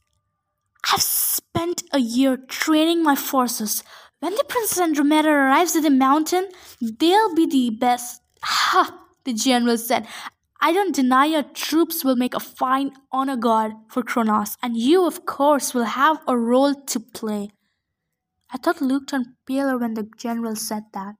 I've 0.91 1.01
spent 1.01 1.83
a 1.93 1.99
year 1.99 2.37
training 2.37 3.03
my 3.03 3.15
forces. 3.15 3.83
When 4.19 4.33
the 4.35 4.43
Princess 4.43 4.79
Andromeda 4.79 5.29
arrives 5.29 5.75
at 5.75 5.83
the 5.83 5.89
mountain, 5.89 6.49
they'll 6.81 7.35
be 7.35 7.45
the 7.45 7.69
best. 7.69 8.21
Ha! 8.43 8.97
The 9.23 9.33
general 9.33 9.77
said. 9.77 10.07
I 10.61 10.73
don't 10.73 10.95
deny 10.95 11.25
your 11.25 11.43
troops 11.43 12.03
will 12.03 12.15
make 12.15 12.33
a 12.33 12.39
fine 12.39 12.91
honor 13.11 13.37
guard 13.37 13.73
for 13.87 14.03
Kronos, 14.03 14.57
and 14.61 14.75
you, 14.75 15.05
of 15.05 15.25
course, 15.25 15.73
will 15.73 15.85
have 15.85 16.19
a 16.27 16.37
role 16.37 16.73
to 16.73 16.99
play. 16.99 17.51
I 18.51 18.57
thought 18.57 18.81
Luke 18.81 19.07
turned 19.07 19.35
paler 19.45 19.77
when 19.77 19.93
the 19.93 20.09
general 20.17 20.55
said 20.55 20.83
that. 20.93 21.15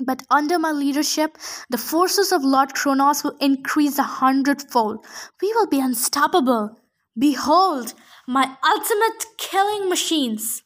But 0.00 0.22
under 0.30 0.58
my 0.58 0.72
leadership, 0.72 1.38
the 1.70 1.78
forces 1.78 2.30
of 2.30 2.44
Lord 2.44 2.74
Kronos 2.74 3.24
will 3.24 3.36
increase 3.40 3.98
a 3.98 4.02
hundredfold. 4.02 5.04
We 5.40 5.52
will 5.54 5.66
be 5.66 5.80
unstoppable. 5.80 6.78
Behold, 7.18 7.94
my 8.26 8.56
ultimate 8.64 9.24
killing 9.38 9.88
machines. 9.88 10.62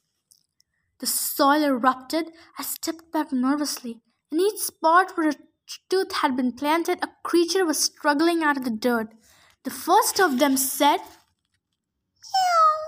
The 0.98 1.06
soil 1.06 1.62
erupted. 1.62 2.32
I 2.58 2.62
stepped 2.62 3.12
back 3.12 3.32
nervously. 3.32 4.00
In 4.32 4.40
each 4.40 4.58
spot 4.58 5.12
where 5.16 5.30
a 5.30 5.34
tooth 5.88 6.12
had 6.12 6.36
been 6.36 6.52
planted, 6.52 6.98
a 7.02 7.08
creature 7.22 7.64
was 7.64 7.78
struggling 7.78 8.42
out 8.42 8.56
of 8.56 8.64
the 8.64 8.70
dirt. 8.70 9.14
The 9.62 9.70
first 9.70 10.18
of 10.18 10.38
them 10.38 10.56
said, 10.56 10.98
Meow. 10.98 12.80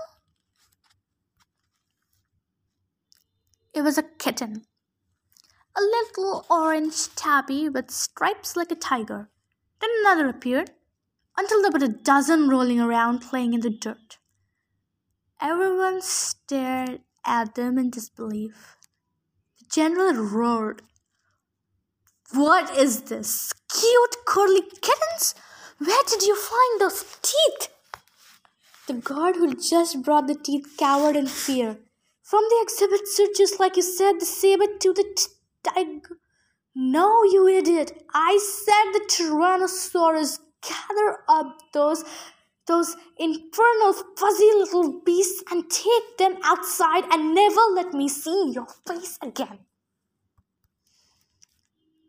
It 3.73 3.81
was 3.81 3.97
a 3.97 4.03
kitten. 4.03 4.65
A 5.75 5.81
little 5.81 6.45
orange 6.49 7.13
tabby 7.15 7.69
with 7.69 7.91
stripes 7.91 8.55
like 8.55 8.71
a 8.71 8.75
tiger. 8.75 9.29
Then 9.81 9.89
another 10.01 10.27
appeared, 10.27 10.71
until 11.37 11.61
there 11.61 11.71
were 11.71 11.85
a 11.85 11.89
dozen 11.89 12.47
rolling 12.47 12.79
around 12.79 13.19
playing 13.19 13.53
in 13.53 13.61
the 13.61 13.69
dirt. 13.69 14.17
Everyone 15.41 16.01
stared 16.01 17.01
at 17.25 17.55
them 17.55 17.77
in 17.77 17.89
disbelief. 17.89 18.77
The 19.59 19.65
general 19.71 20.13
roared. 20.13 20.83
What 22.31 22.77
is 22.77 23.03
this? 23.03 23.51
Cute 23.69 24.15
curly 24.25 24.61
kittens? 24.61 25.35
Where 25.79 26.03
did 26.07 26.23
you 26.23 26.35
find 26.35 26.81
those 26.81 27.03
teeth? 27.21 27.69
The 28.87 28.93
guard 28.93 29.35
who 29.37 29.53
just 29.55 30.03
brought 30.03 30.27
the 30.27 30.35
teeth 30.35 30.75
cowered 30.77 31.15
in 31.15 31.27
fear. 31.27 31.77
From 32.21 32.43
the 32.49 32.59
exhibit, 32.61 33.07
sir, 33.07 33.25
just 33.35 33.59
like 33.59 33.75
you 33.75 33.81
said, 33.81 34.19
the 34.19 34.25
saber 34.25 34.65
to 34.79 34.93
tiger. 35.63 36.19
No, 36.75 37.23
you 37.23 37.47
idiot. 37.47 38.03
I 38.13 38.39
said 38.41 38.93
the 38.93 39.05
Tyrannosaurus. 39.07 40.39
Gather 40.61 41.17
up 41.27 41.57
those 41.73 42.05
those 42.67 42.95
infernal 43.17 43.93
fuzzy 44.17 44.49
little 44.55 45.01
beasts 45.05 45.43
and 45.51 45.69
take 45.69 46.17
them 46.17 46.37
outside 46.43 47.03
and 47.11 47.35
never 47.35 47.59
let 47.73 47.93
me 47.93 48.07
see 48.07 48.51
your 48.53 48.67
face 48.87 49.19
again. 49.21 49.59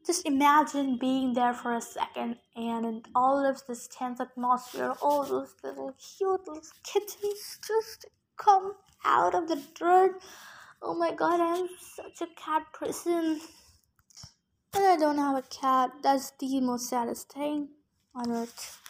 Just 0.07 0.27
imagine 0.27 0.99
being 1.01 1.33
there 1.33 1.55
for 1.55 1.75
a 1.75 1.81
second 1.81 2.37
and 2.55 2.85
in 2.85 3.03
all 3.15 3.45
of 3.45 3.63
this 3.67 3.89
tense 3.89 4.21
atmosphere, 4.21 4.93
all 5.03 5.25
those 5.25 5.55
little 5.65 5.95
cute 5.95 6.47
little 6.47 6.63
kittens 6.85 7.59
just 7.67 8.07
come 8.37 8.75
out 9.05 9.35
of 9.35 9.49
the 9.49 9.61
dirt. 9.75 10.21
Oh 10.87 10.95
my 10.95 11.13
god, 11.13 11.41
I'm 11.41 11.67
such 11.81 12.21
a 12.21 12.27
cat 12.37 12.65
person. 12.75 13.41
And 14.75 14.85
I 14.87 14.97
don't 14.97 15.17
have 15.17 15.37
a 15.37 15.43
cat. 15.43 15.91
That's 16.03 16.33
the 16.39 16.61
most 16.61 16.91
saddest 16.91 17.33
thing 17.33 17.69
on 18.15 18.31
earth. 18.31 18.81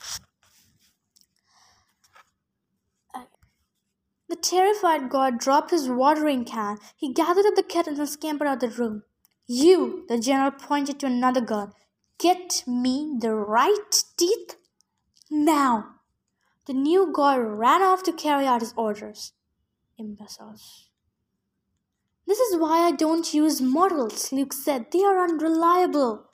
The 4.29 4.37
terrified 4.37 5.11
guard 5.11 5.39
dropped 5.39 5.71
his 5.71 5.89
watering 5.89 6.45
can. 6.45 6.79
He 6.97 7.13
gathered 7.13 7.47
up 7.47 7.55
the 7.55 7.63
kittens 7.63 8.01
and 8.01 8.09
scampered 8.09 8.49
out 8.49 8.61
of 8.65 8.71
the 8.77 8.83
room. 8.83 9.05
You, 9.47 10.05
the 10.09 10.19
general 10.19 10.51
pointed 10.51 10.99
to 11.01 11.07
another 11.07 11.41
guard, 11.41 11.71
get 12.19 12.65
me 12.67 13.17
the 13.21 13.33
right 13.35 14.03
teeth 14.17 14.57
now. 15.31 16.01
The 16.67 16.73
new 16.73 17.13
guard 17.13 17.47
ran 17.47 17.83
off 17.83 18.03
to 18.05 18.13
carry 18.13 18.47
out 18.47 18.63
his 18.63 18.75
orders. 18.77 19.35
Imbeciles. 19.99 20.89
This 22.35 22.51
is 22.51 22.61
why 22.61 22.81
I 22.81 22.91
don't 22.91 23.33
use 23.33 23.61
models, 23.61 24.33
Luke 24.33 24.53
said. 24.53 24.87
They 24.91 25.05
are 25.05 25.23
unreliable. 25.23 26.25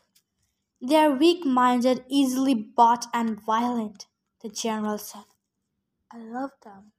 They 0.81 0.97
are 0.97 1.11
weak 1.11 1.45
minded, 1.45 2.07
easily 2.09 2.55
bought, 2.55 3.05
and 3.13 3.39
violent, 3.39 4.07
the 4.41 4.49
general 4.49 4.97
said. 4.97 5.27
I 6.11 6.17
love 6.17 6.53
them. 6.65 6.93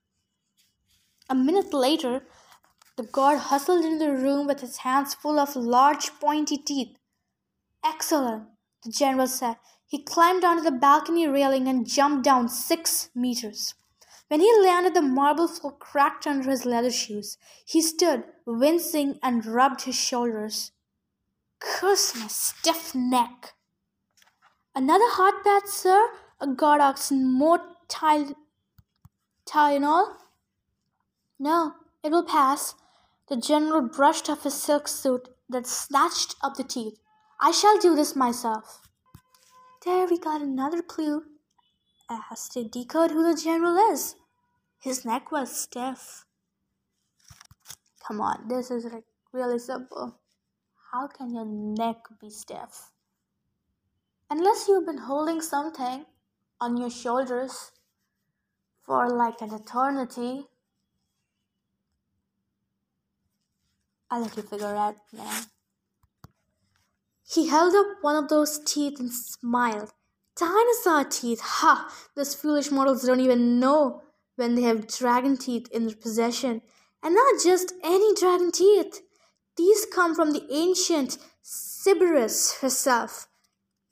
A 1.27 1.33
minute 1.33 1.73
later, 1.73 2.27
the 2.95 3.01
guard 3.01 3.39
hustled 3.39 3.83
into 3.83 4.05
the 4.05 4.11
room 4.11 4.45
with 4.45 4.59
his 4.59 4.77
hands 4.77 5.15
full 5.15 5.39
of 5.39 5.55
large 5.55 6.11
pointy 6.19 6.57
teeth. 6.57 6.95
Excellent, 7.83 8.49
the 8.83 8.91
general 8.91 9.25
said. 9.25 9.55
He 9.87 10.03
climbed 10.03 10.45
onto 10.45 10.61
the 10.61 10.69
balcony 10.69 11.27
railing 11.27 11.67
and 11.67 11.87
jumped 11.87 12.23
down 12.23 12.49
six 12.49 13.09
meters. 13.15 13.73
When 14.31 14.39
he 14.39 14.61
landed, 14.63 14.93
the 14.93 15.01
marble 15.01 15.49
floor 15.49 15.73
cracked 15.77 16.25
under 16.25 16.49
his 16.49 16.63
leather 16.65 16.89
shoes. 16.89 17.37
He 17.65 17.81
stood, 17.81 18.23
wincing, 18.45 19.19
and 19.21 19.45
rubbed 19.45 19.81
his 19.81 19.95
shoulders. 19.95 20.71
Curse 21.59 22.15
my 22.15 22.27
stiff 22.27 22.95
neck. 22.95 23.55
Another 24.73 25.09
hot 25.09 25.43
bath, 25.43 25.69
sir? 25.69 26.11
A 26.39 26.47
guard 26.47 26.79
asked 26.79 27.11
more 27.11 27.59
ty- 27.89 28.35
Tylenol? 29.45 30.15
No, 31.37 31.73
it 32.01 32.13
will 32.13 32.23
pass. 32.23 32.75
The 33.27 33.35
general 33.35 33.81
brushed 33.81 34.29
off 34.29 34.43
his 34.43 34.53
silk 34.53 34.87
suit, 34.87 35.27
then 35.49 35.65
snatched 35.65 36.37
up 36.41 36.55
the 36.55 36.63
teeth. 36.63 36.97
I 37.41 37.51
shall 37.51 37.77
do 37.79 37.97
this 37.97 38.15
myself. 38.15 38.87
There 39.83 40.07
we 40.07 40.17
got 40.17 40.41
another 40.41 40.81
clue 40.81 41.23
as 42.31 42.47
to 42.49 42.63
decode 42.63 43.11
who 43.11 43.23
the 43.23 43.37
general 43.37 43.75
is. 43.91 44.15
His 44.81 45.05
neck 45.05 45.31
was 45.31 45.55
stiff. 45.55 46.25
Come 48.05 48.19
on, 48.19 48.47
this 48.47 48.71
is 48.71 48.85
like 48.85 49.05
really 49.31 49.59
simple. 49.59 50.19
How 50.91 51.07
can 51.07 51.33
your 51.33 51.45
neck 51.45 51.97
be 52.19 52.29
stiff? 52.29 52.91
Unless 54.29 54.67
you've 54.67 54.85
been 54.85 54.97
holding 54.97 55.39
something 55.39 56.05
on 56.59 56.77
your 56.77 56.89
shoulders 56.89 57.71
for 58.85 59.09
like 59.09 59.41
an 59.41 59.53
eternity 59.53 60.47
I'll 64.11 64.23
let 64.23 64.35
you 64.35 64.43
figure 64.43 64.75
out 64.75 64.97
now. 65.13 65.43
He 67.23 67.47
held 67.47 67.73
up 67.73 67.99
one 68.01 68.17
of 68.17 68.27
those 68.27 68.59
teeth 68.59 68.99
and 68.99 69.09
smiled. 69.09 69.93
Dinosaur 70.35 71.05
teeth! 71.05 71.39
Ha! 71.39 71.89
Those 72.13 72.35
foolish 72.35 72.71
mortals 72.71 73.03
don't 73.03 73.21
even 73.21 73.57
know 73.61 74.01
when 74.35 74.55
they 74.55 74.63
have 74.63 74.87
dragon 74.87 75.37
teeth 75.37 75.67
in 75.71 75.87
their 75.87 75.95
possession. 75.95 76.61
And 77.03 77.15
not 77.15 77.41
just 77.43 77.73
any 77.83 78.13
dragon 78.15 78.51
teeth. 78.51 79.01
These 79.57 79.85
come 79.93 80.15
from 80.15 80.31
the 80.31 80.45
ancient 80.51 81.17
Cerberus 81.41 82.59
herself. 82.61 83.27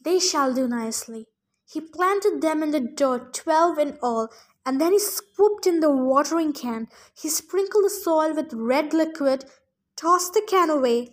They 0.04 0.20
shall 0.20 0.54
do 0.54 0.68
nicely. 0.68 1.28
He 1.72 1.82
planted 1.82 2.42
them 2.42 2.64
in 2.64 2.72
the 2.72 2.80
dirt, 2.80 3.34
twelve 3.34 3.78
in 3.78 3.98
all, 4.02 4.30
and 4.66 4.80
then 4.80 4.94
he 4.94 5.00
scooped 5.00 5.68
in 5.68 5.80
the 5.80 5.92
watering 5.92 6.54
can. 6.54 6.88
He 7.20 7.30
sprinkled 7.30 7.86
the 7.86 7.90
soil 7.90 8.34
with 8.34 8.54
red 8.54 8.94
liquid 8.94 9.46
tossed 10.00 10.34
the 10.34 10.42
can 10.48 10.70
away, 10.70 11.10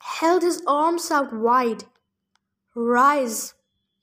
held 0.00 0.42
his 0.42 0.60
arms 0.66 1.10
out 1.10 1.32
wide. 1.32 1.84
Rise! 2.74 3.54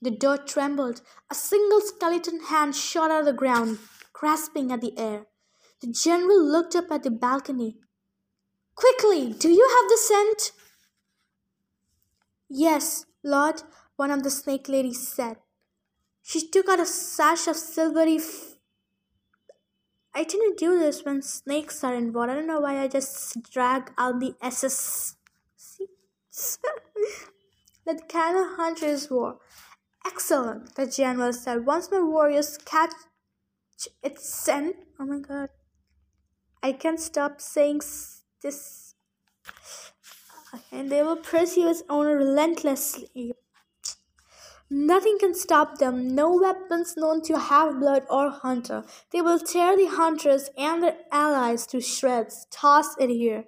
The 0.01 0.11
dirt 0.11 0.47
trembled. 0.47 1.01
A 1.29 1.35
single 1.35 1.81
skeleton 1.81 2.45
hand 2.45 2.75
shot 2.75 3.11
out 3.11 3.21
of 3.21 3.25
the 3.25 3.33
ground, 3.33 3.79
grasping 4.19 4.69
at 4.69 4.81
the 4.81 4.97
air. 4.99 5.25
The 5.81 5.87
general 5.87 6.43
looked 6.43 6.75
up 6.75 6.91
at 6.91 7.03
the 7.03 7.09
balcony. 7.09 7.77
Quickly, 8.75 9.31
do 9.31 9.49
you 9.49 9.69
have 9.75 9.89
the 9.89 9.97
scent? 9.97 10.51
Yes, 12.49 13.05
Lord, 13.23 13.63
one 13.95 14.11
of 14.11 14.23
the 14.23 14.29
snake 14.29 14.67
ladies 14.67 15.07
said. 15.07 15.37
She 16.21 16.49
took 16.49 16.67
out 16.67 16.81
a 16.81 16.85
sash 16.85 17.47
of 17.47 17.55
silvery 17.55 18.17
f- 18.17 18.57
I 20.13 20.25
didn't 20.25 20.57
do 20.57 20.77
this 20.77 21.05
when 21.05 21.21
snakes 21.21 21.81
are 21.83 21.95
involved. 21.95 22.31
I 22.31 22.35
don't 22.35 22.47
know 22.47 22.59
why 22.59 22.81
I 22.81 22.89
just 22.89 23.41
drag 23.43 23.91
out 23.97 24.19
the 24.19 24.35
SS. 24.41 25.15
kind 28.09 28.37
of 28.37 28.57
hunters 28.57 29.09
wore. 29.09 29.37
Excellent, 30.05 30.75
the 30.75 30.87
general 30.87 31.31
said. 31.31 31.65
Once 31.65 31.89
my 31.89 32.01
warriors 32.01 32.57
catch 32.57 32.91
its 34.03 34.27
scent, 34.27 34.75
oh 34.99 35.05
my 35.05 35.19
god, 35.19 35.49
I 36.61 36.73
can't 36.73 36.99
stop 36.99 37.39
saying 37.39 37.81
this. 38.41 38.95
And 40.71 40.91
they 40.91 41.03
will 41.03 41.15
pursue 41.15 41.69
its 41.69 41.83
owner 41.89 42.17
relentlessly. 42.17 43.33
Nothing 44.69 45.17
can 45.19 45.33
stop 45.33 45.77
them, 45.79 46.13
no 46.13 46.35
weapons 46.35 46.95
known 46.95 47.21
to 47.23 47.39
have 47.39 47.79
blood 47.79 48.03
or 48.09 48.29
hunter. 48.29 48.83
They 49.11 49.21
will 49.21 49.39
tear 49.39 49.75
the 49.75 49.87
hunters 49.87 50.49
and 50.57 50.83
their 50.83 50.97
allies 51.11 51.65
to 51.67 51.81
shreds, 51.81 52.45
toss 52.51 52.95
it 52.99 53.09
here. 53.09 53.45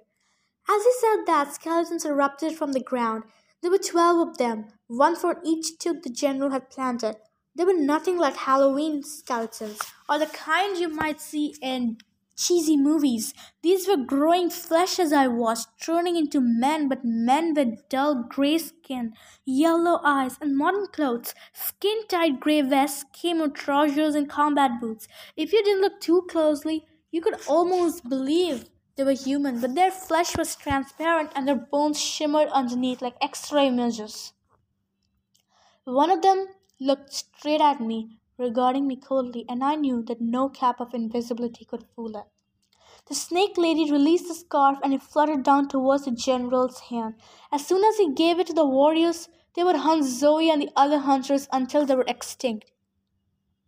As 0.68 0.82
he 0.84 0.92
said 1.00 1.24
that, 1.26 1.54
skeletons 1.54 2.04
erupted 2.04 2.56
from 2.56 2.72
the 2.72 2.82
ground. 2.82 3.24
There 3.60 3.70
were 3.70 3.78
twelve 3.78 4.28
of 4.28 4.38
them, 4.38 4.66
one 4.88 5.14
for 5.14 5.40
each 5.44 5.78
tooth 5.78 6.02
the 6.02 6.10
general 6.10 6.50
had 6.50 6.70
planted. 6.70 7.16
They 7.54 7.64
were 7.64 7.74
nothing 7.74 8.16
like 8.18 8.36
Halloween 8.36 9.02
skeletons, 9.02 9.78
or 10.08 10.18
the 10.18 10.26
kind 10.26 10.78
you 10.78 10.88
might 10.88 11.20
see 11.20 11.54
in 11.60 11.98
cheesy 12.34 12.76
movies. 12.76 13.34
These 13.62 13.86
were 13.86 13.96
growing 13.96 14.48
flesh 14.48 14.98
as 14.98 15.12
I 15.12 15.28
watched, 15.28 15.68
turning 15.80 16.16
into 16.16 16.40
men, 16.40 16.88
but 16.88 17.04
men 17.04 17.52
with 17.54 17.88
dull 17.88 18.24
gray 18.28 18.58
skin, 18.58 19.12
yellow 19.44 20.00
eyes, 20.02 20.38
and 20.40 20.56
modern 20.56 20.86
clothes. 20.86 21.34
Skin 21.52 22.06
tight 22.08 22.40
gray 22.40 22.62
vests, 22.62 23.04
camo 23.12 23.48
trousers, 23.48 24.14
and 24.14 24.28
combat 24.28 24.80
boots. 24.80 25.06
If 25.36 25.52
you 25.52 25.62
didn't 25.62 25.82
look 25.82 26.00
too 26.00 26.22
closely, 26.28 26.86
you 27.10 27.20
could 27.20 27.36
almost 27.46 28.08
believe 28.08 28.64
they 28.96 29.04
were 29.04 29.12
human, 29.12 29.60
but 29.60 29.74
their 29.74 29.90
flesh 29.90 30.36
was 30.36 30.56
transparent 30.56 31.30
and 31.34 31.46
their 31.46 31.56
bones 31.56 32.00
shimmered 32.00 32.48
underneath 32.48 33.02
like 33.02 33.16
x 33.20 33.52
ray 33.52 33.68
images. 33.68 34.32
One 35.84 36.10
of 36.10 36.22
them 36.22 36.46
looked 36.84 37.12
straight 37.12 37.60
at 37.60 37.80
me, 37.80 38.18
regarding 38.38 38.86
me 38.86 38.96
coldly, 38.96 39.44
and 39.48 39.62
I 39.62 39.76
knew 39.76 40.02
that 40.04 40.20
no 40.20 40.48
cap 40.48 40.80
of 40.80 40.94
invisibility 40.94 41.64
could 41.64 41.84
fool 41.94 42.16
it. 42.16 42.24
The 43.08 43.14
snake 43.14 43.58
lady 43.58 43.90
released 43.90 44.28
the 44.28 44.34
scarf 44.34 44.78
and 44.82 44.94
it 44.94 45.02
fluttered 45.02 45.42
down 45.42 45.68
towards 45.68 46.04
the 46.04 46.12
general's 46.12 46.80
hand. 46.90 47.14
As 47.50 47.66
soon 47.66 47.84
as 47.84 47.96
he 47.96 48.12
gave 48.12 48.38
it 48.38 48.46
to 48.48 48.52
the 48.52 48.66
warriors, 48.66 49.28
they 49.54 49.64
would 49.64 49.76
hunt 49.76 50.04
Zoe 50.04 50.50
and 50.50 50.62
the 50.62 50.70
other 50.76 50.98
hunters 50.98 51.48
until 51.52 51.84
they 51.84 51.94
were 51.94 52.04
extinct. 52.06 52.70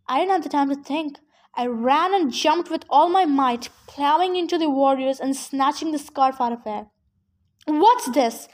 I 0.07 0.19
didn't 0.19 0.31
have 0.31 0.43
the 0.43 0.49
time 0.49 0.69
to 0.69 0.75
think. 0.75 1.19
I 1.53 1.67
ran 1.67 2.13
and 2.13 2.31
jumped 2.31 2.69
with 2.69 2.85
all 2.89 3.09
my 3.09 3.25
might, 3.25 3.69
plowing 3.87 4.35
into 4.35 4.57
the 4.57 4.69
warriors 4.69 5.19
and 5.19 5.35
snatching 5.35 5.91
the 5.91 5.99
scarf 5.99 6.39
out 6.39 6.53
of 6.53 6.65
air. 6.65 6.87
What's 7.65 8.09
this? 8.11 8.47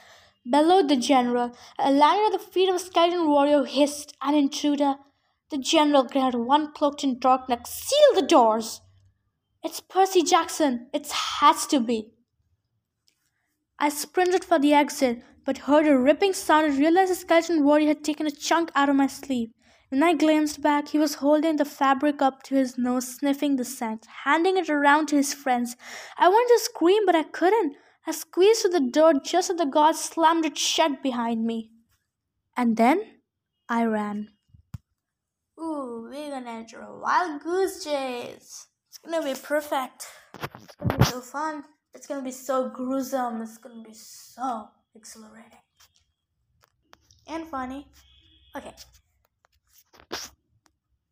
Bellowed 0.44 0.88
the 0.88 0.96
general. 0.96 1.56
A 1.78 1.90
landed 1.90 2.34
at 2.34 2.40
the 2.40 2.50
feet 2.52 2.68
of 2.68 2.76
a 2.76 2.78
skeleton 2.78 3.28
warrior 3.28 3.64
hissed, 3.64 4.16
An 4.22 4.34
intruder. 4.34 4.96
The 5.50 5.58
general 5.58 6.04
grabbed 6.04 6.34
one 6.34 6.72
cloaked 6.72 7.04
in 7.04 7.18
darkness. 7.18 7.68
Seal 7.68 8.14
the 8.14 8.26
doors! 8.26 8.80
It's 9.62 9.80
Percy 9.80 10.22
Jackson. 10.22 10.88
It 10.92 11.10
has 11.12 11.66
to 11.66 11.78
be. 11.78 12.08
I 13.78 13.90
sprinted 13.90 14.44
for 14.44 14.58
the 14.58 14.72
exit, 14.72 15.22
but 15.44 15.58
heard 15.58 15.86
a 15.86 15.96
ripping 15.96 16.32
sound 16.32 16.66
and 16.66 16.78
realized 16.78 17.10
the 17.10 17.16
skeleton 17.16 17.64
warrior 17.64 17.88
had 17.88 18.02
taken 18.02 18.26
a 18.26 18.30
chunk 18.30 18.70
out 18.74 18.88
of 18.88 18.96
my 18.96 19.06
sleeve. 19.06 19.50
When 19.90 20.02
I 20.02 20.14
glanced 20.14 20.62
back, 20.62 20.88
he 20.88 20.98
was 20.98 21.16
holding 21.16 21.56
the 21.56 21.64
fabric 21.64 22.22
up 22.22 22.42
to 22.44 22.54
his 22.54 22.78
nose, 22.78 23.06
sniffing 23.06 23.56
the 23.56 23.64
scent, 23.64 24.06
handing 24.24 24.56
it 24.56 24.70
around 24.70 25.08
to 25.08 25.16
his 25.16 25.34
friends. 25.34 25.76
I 26.16 26.28
wanted 26.28 26.54
to 26.54 26.64
scream, 26.64 27.04
but 27.04 27.14
I 27.14 27.24
couldn't. 27.24 27.76
I 28.06 28.12
squeezed 28.12 28.62
through 28.62 28.72
the 28.72 28.90
door 28.90 29.14
just 29.24 29.50
as 29.50 29.56
the 29.56 29.66
guard 29.66 29.96
slammed 29.96 30.44
it 30.44 30.58
shut 30.58 31.02
behind 31.02 31.44
me. 31.44 31.70
And 32.56 32.76
then 32.76 33.00
I 33.68 33.84
ran. 33.84 34.28
Ooh, 35.58 36.08
we're 36.10 36.30
gonna 36.30 36.50
enter 36.50 36.80
a 36.80 36.98
wild 36.98 37.42
goose 37.42 37.84
chase. 37.84 38.66
It's 38.88 38.98
gonna 38.98 39.22
be 39.22 39.38
perfect. 39.40 40.06
It's 40.62 40.76
gonna 40.76 40.98
be 40.98 41.04
so 41.04 41.20
fun. 41.20 41.64
It's 41.94 42.06
gonna 42.06 42.22
be 42.22 42.32
so 42.32 42.70
gruesome. 42.70 43.42
It's 43.42 43.58
gonna 43.58 43.82
be 43.82 43.94
so 43.94 44.68
exhilarating 44.94 45.62
and 47.28 47.46
funny. 47.46 47.86
Okay, 48.56 48.74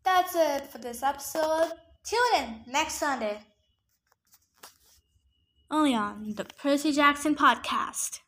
that's 0.03 0.35
it 0.35 0.67
for 0.67 0.79
this 0.79 1.03
episode. 1.03 1.73
Tune 2.05 2.19
in 2.39 2.73
next 2.73 2.95
Sunday 2.95 3.39
only 5.71 5.95
on 5.95 6.35
the 6.35 6.45
Percy 6.45 6.93
Jackson 6.93 7.35
podcast. 7.35 8.21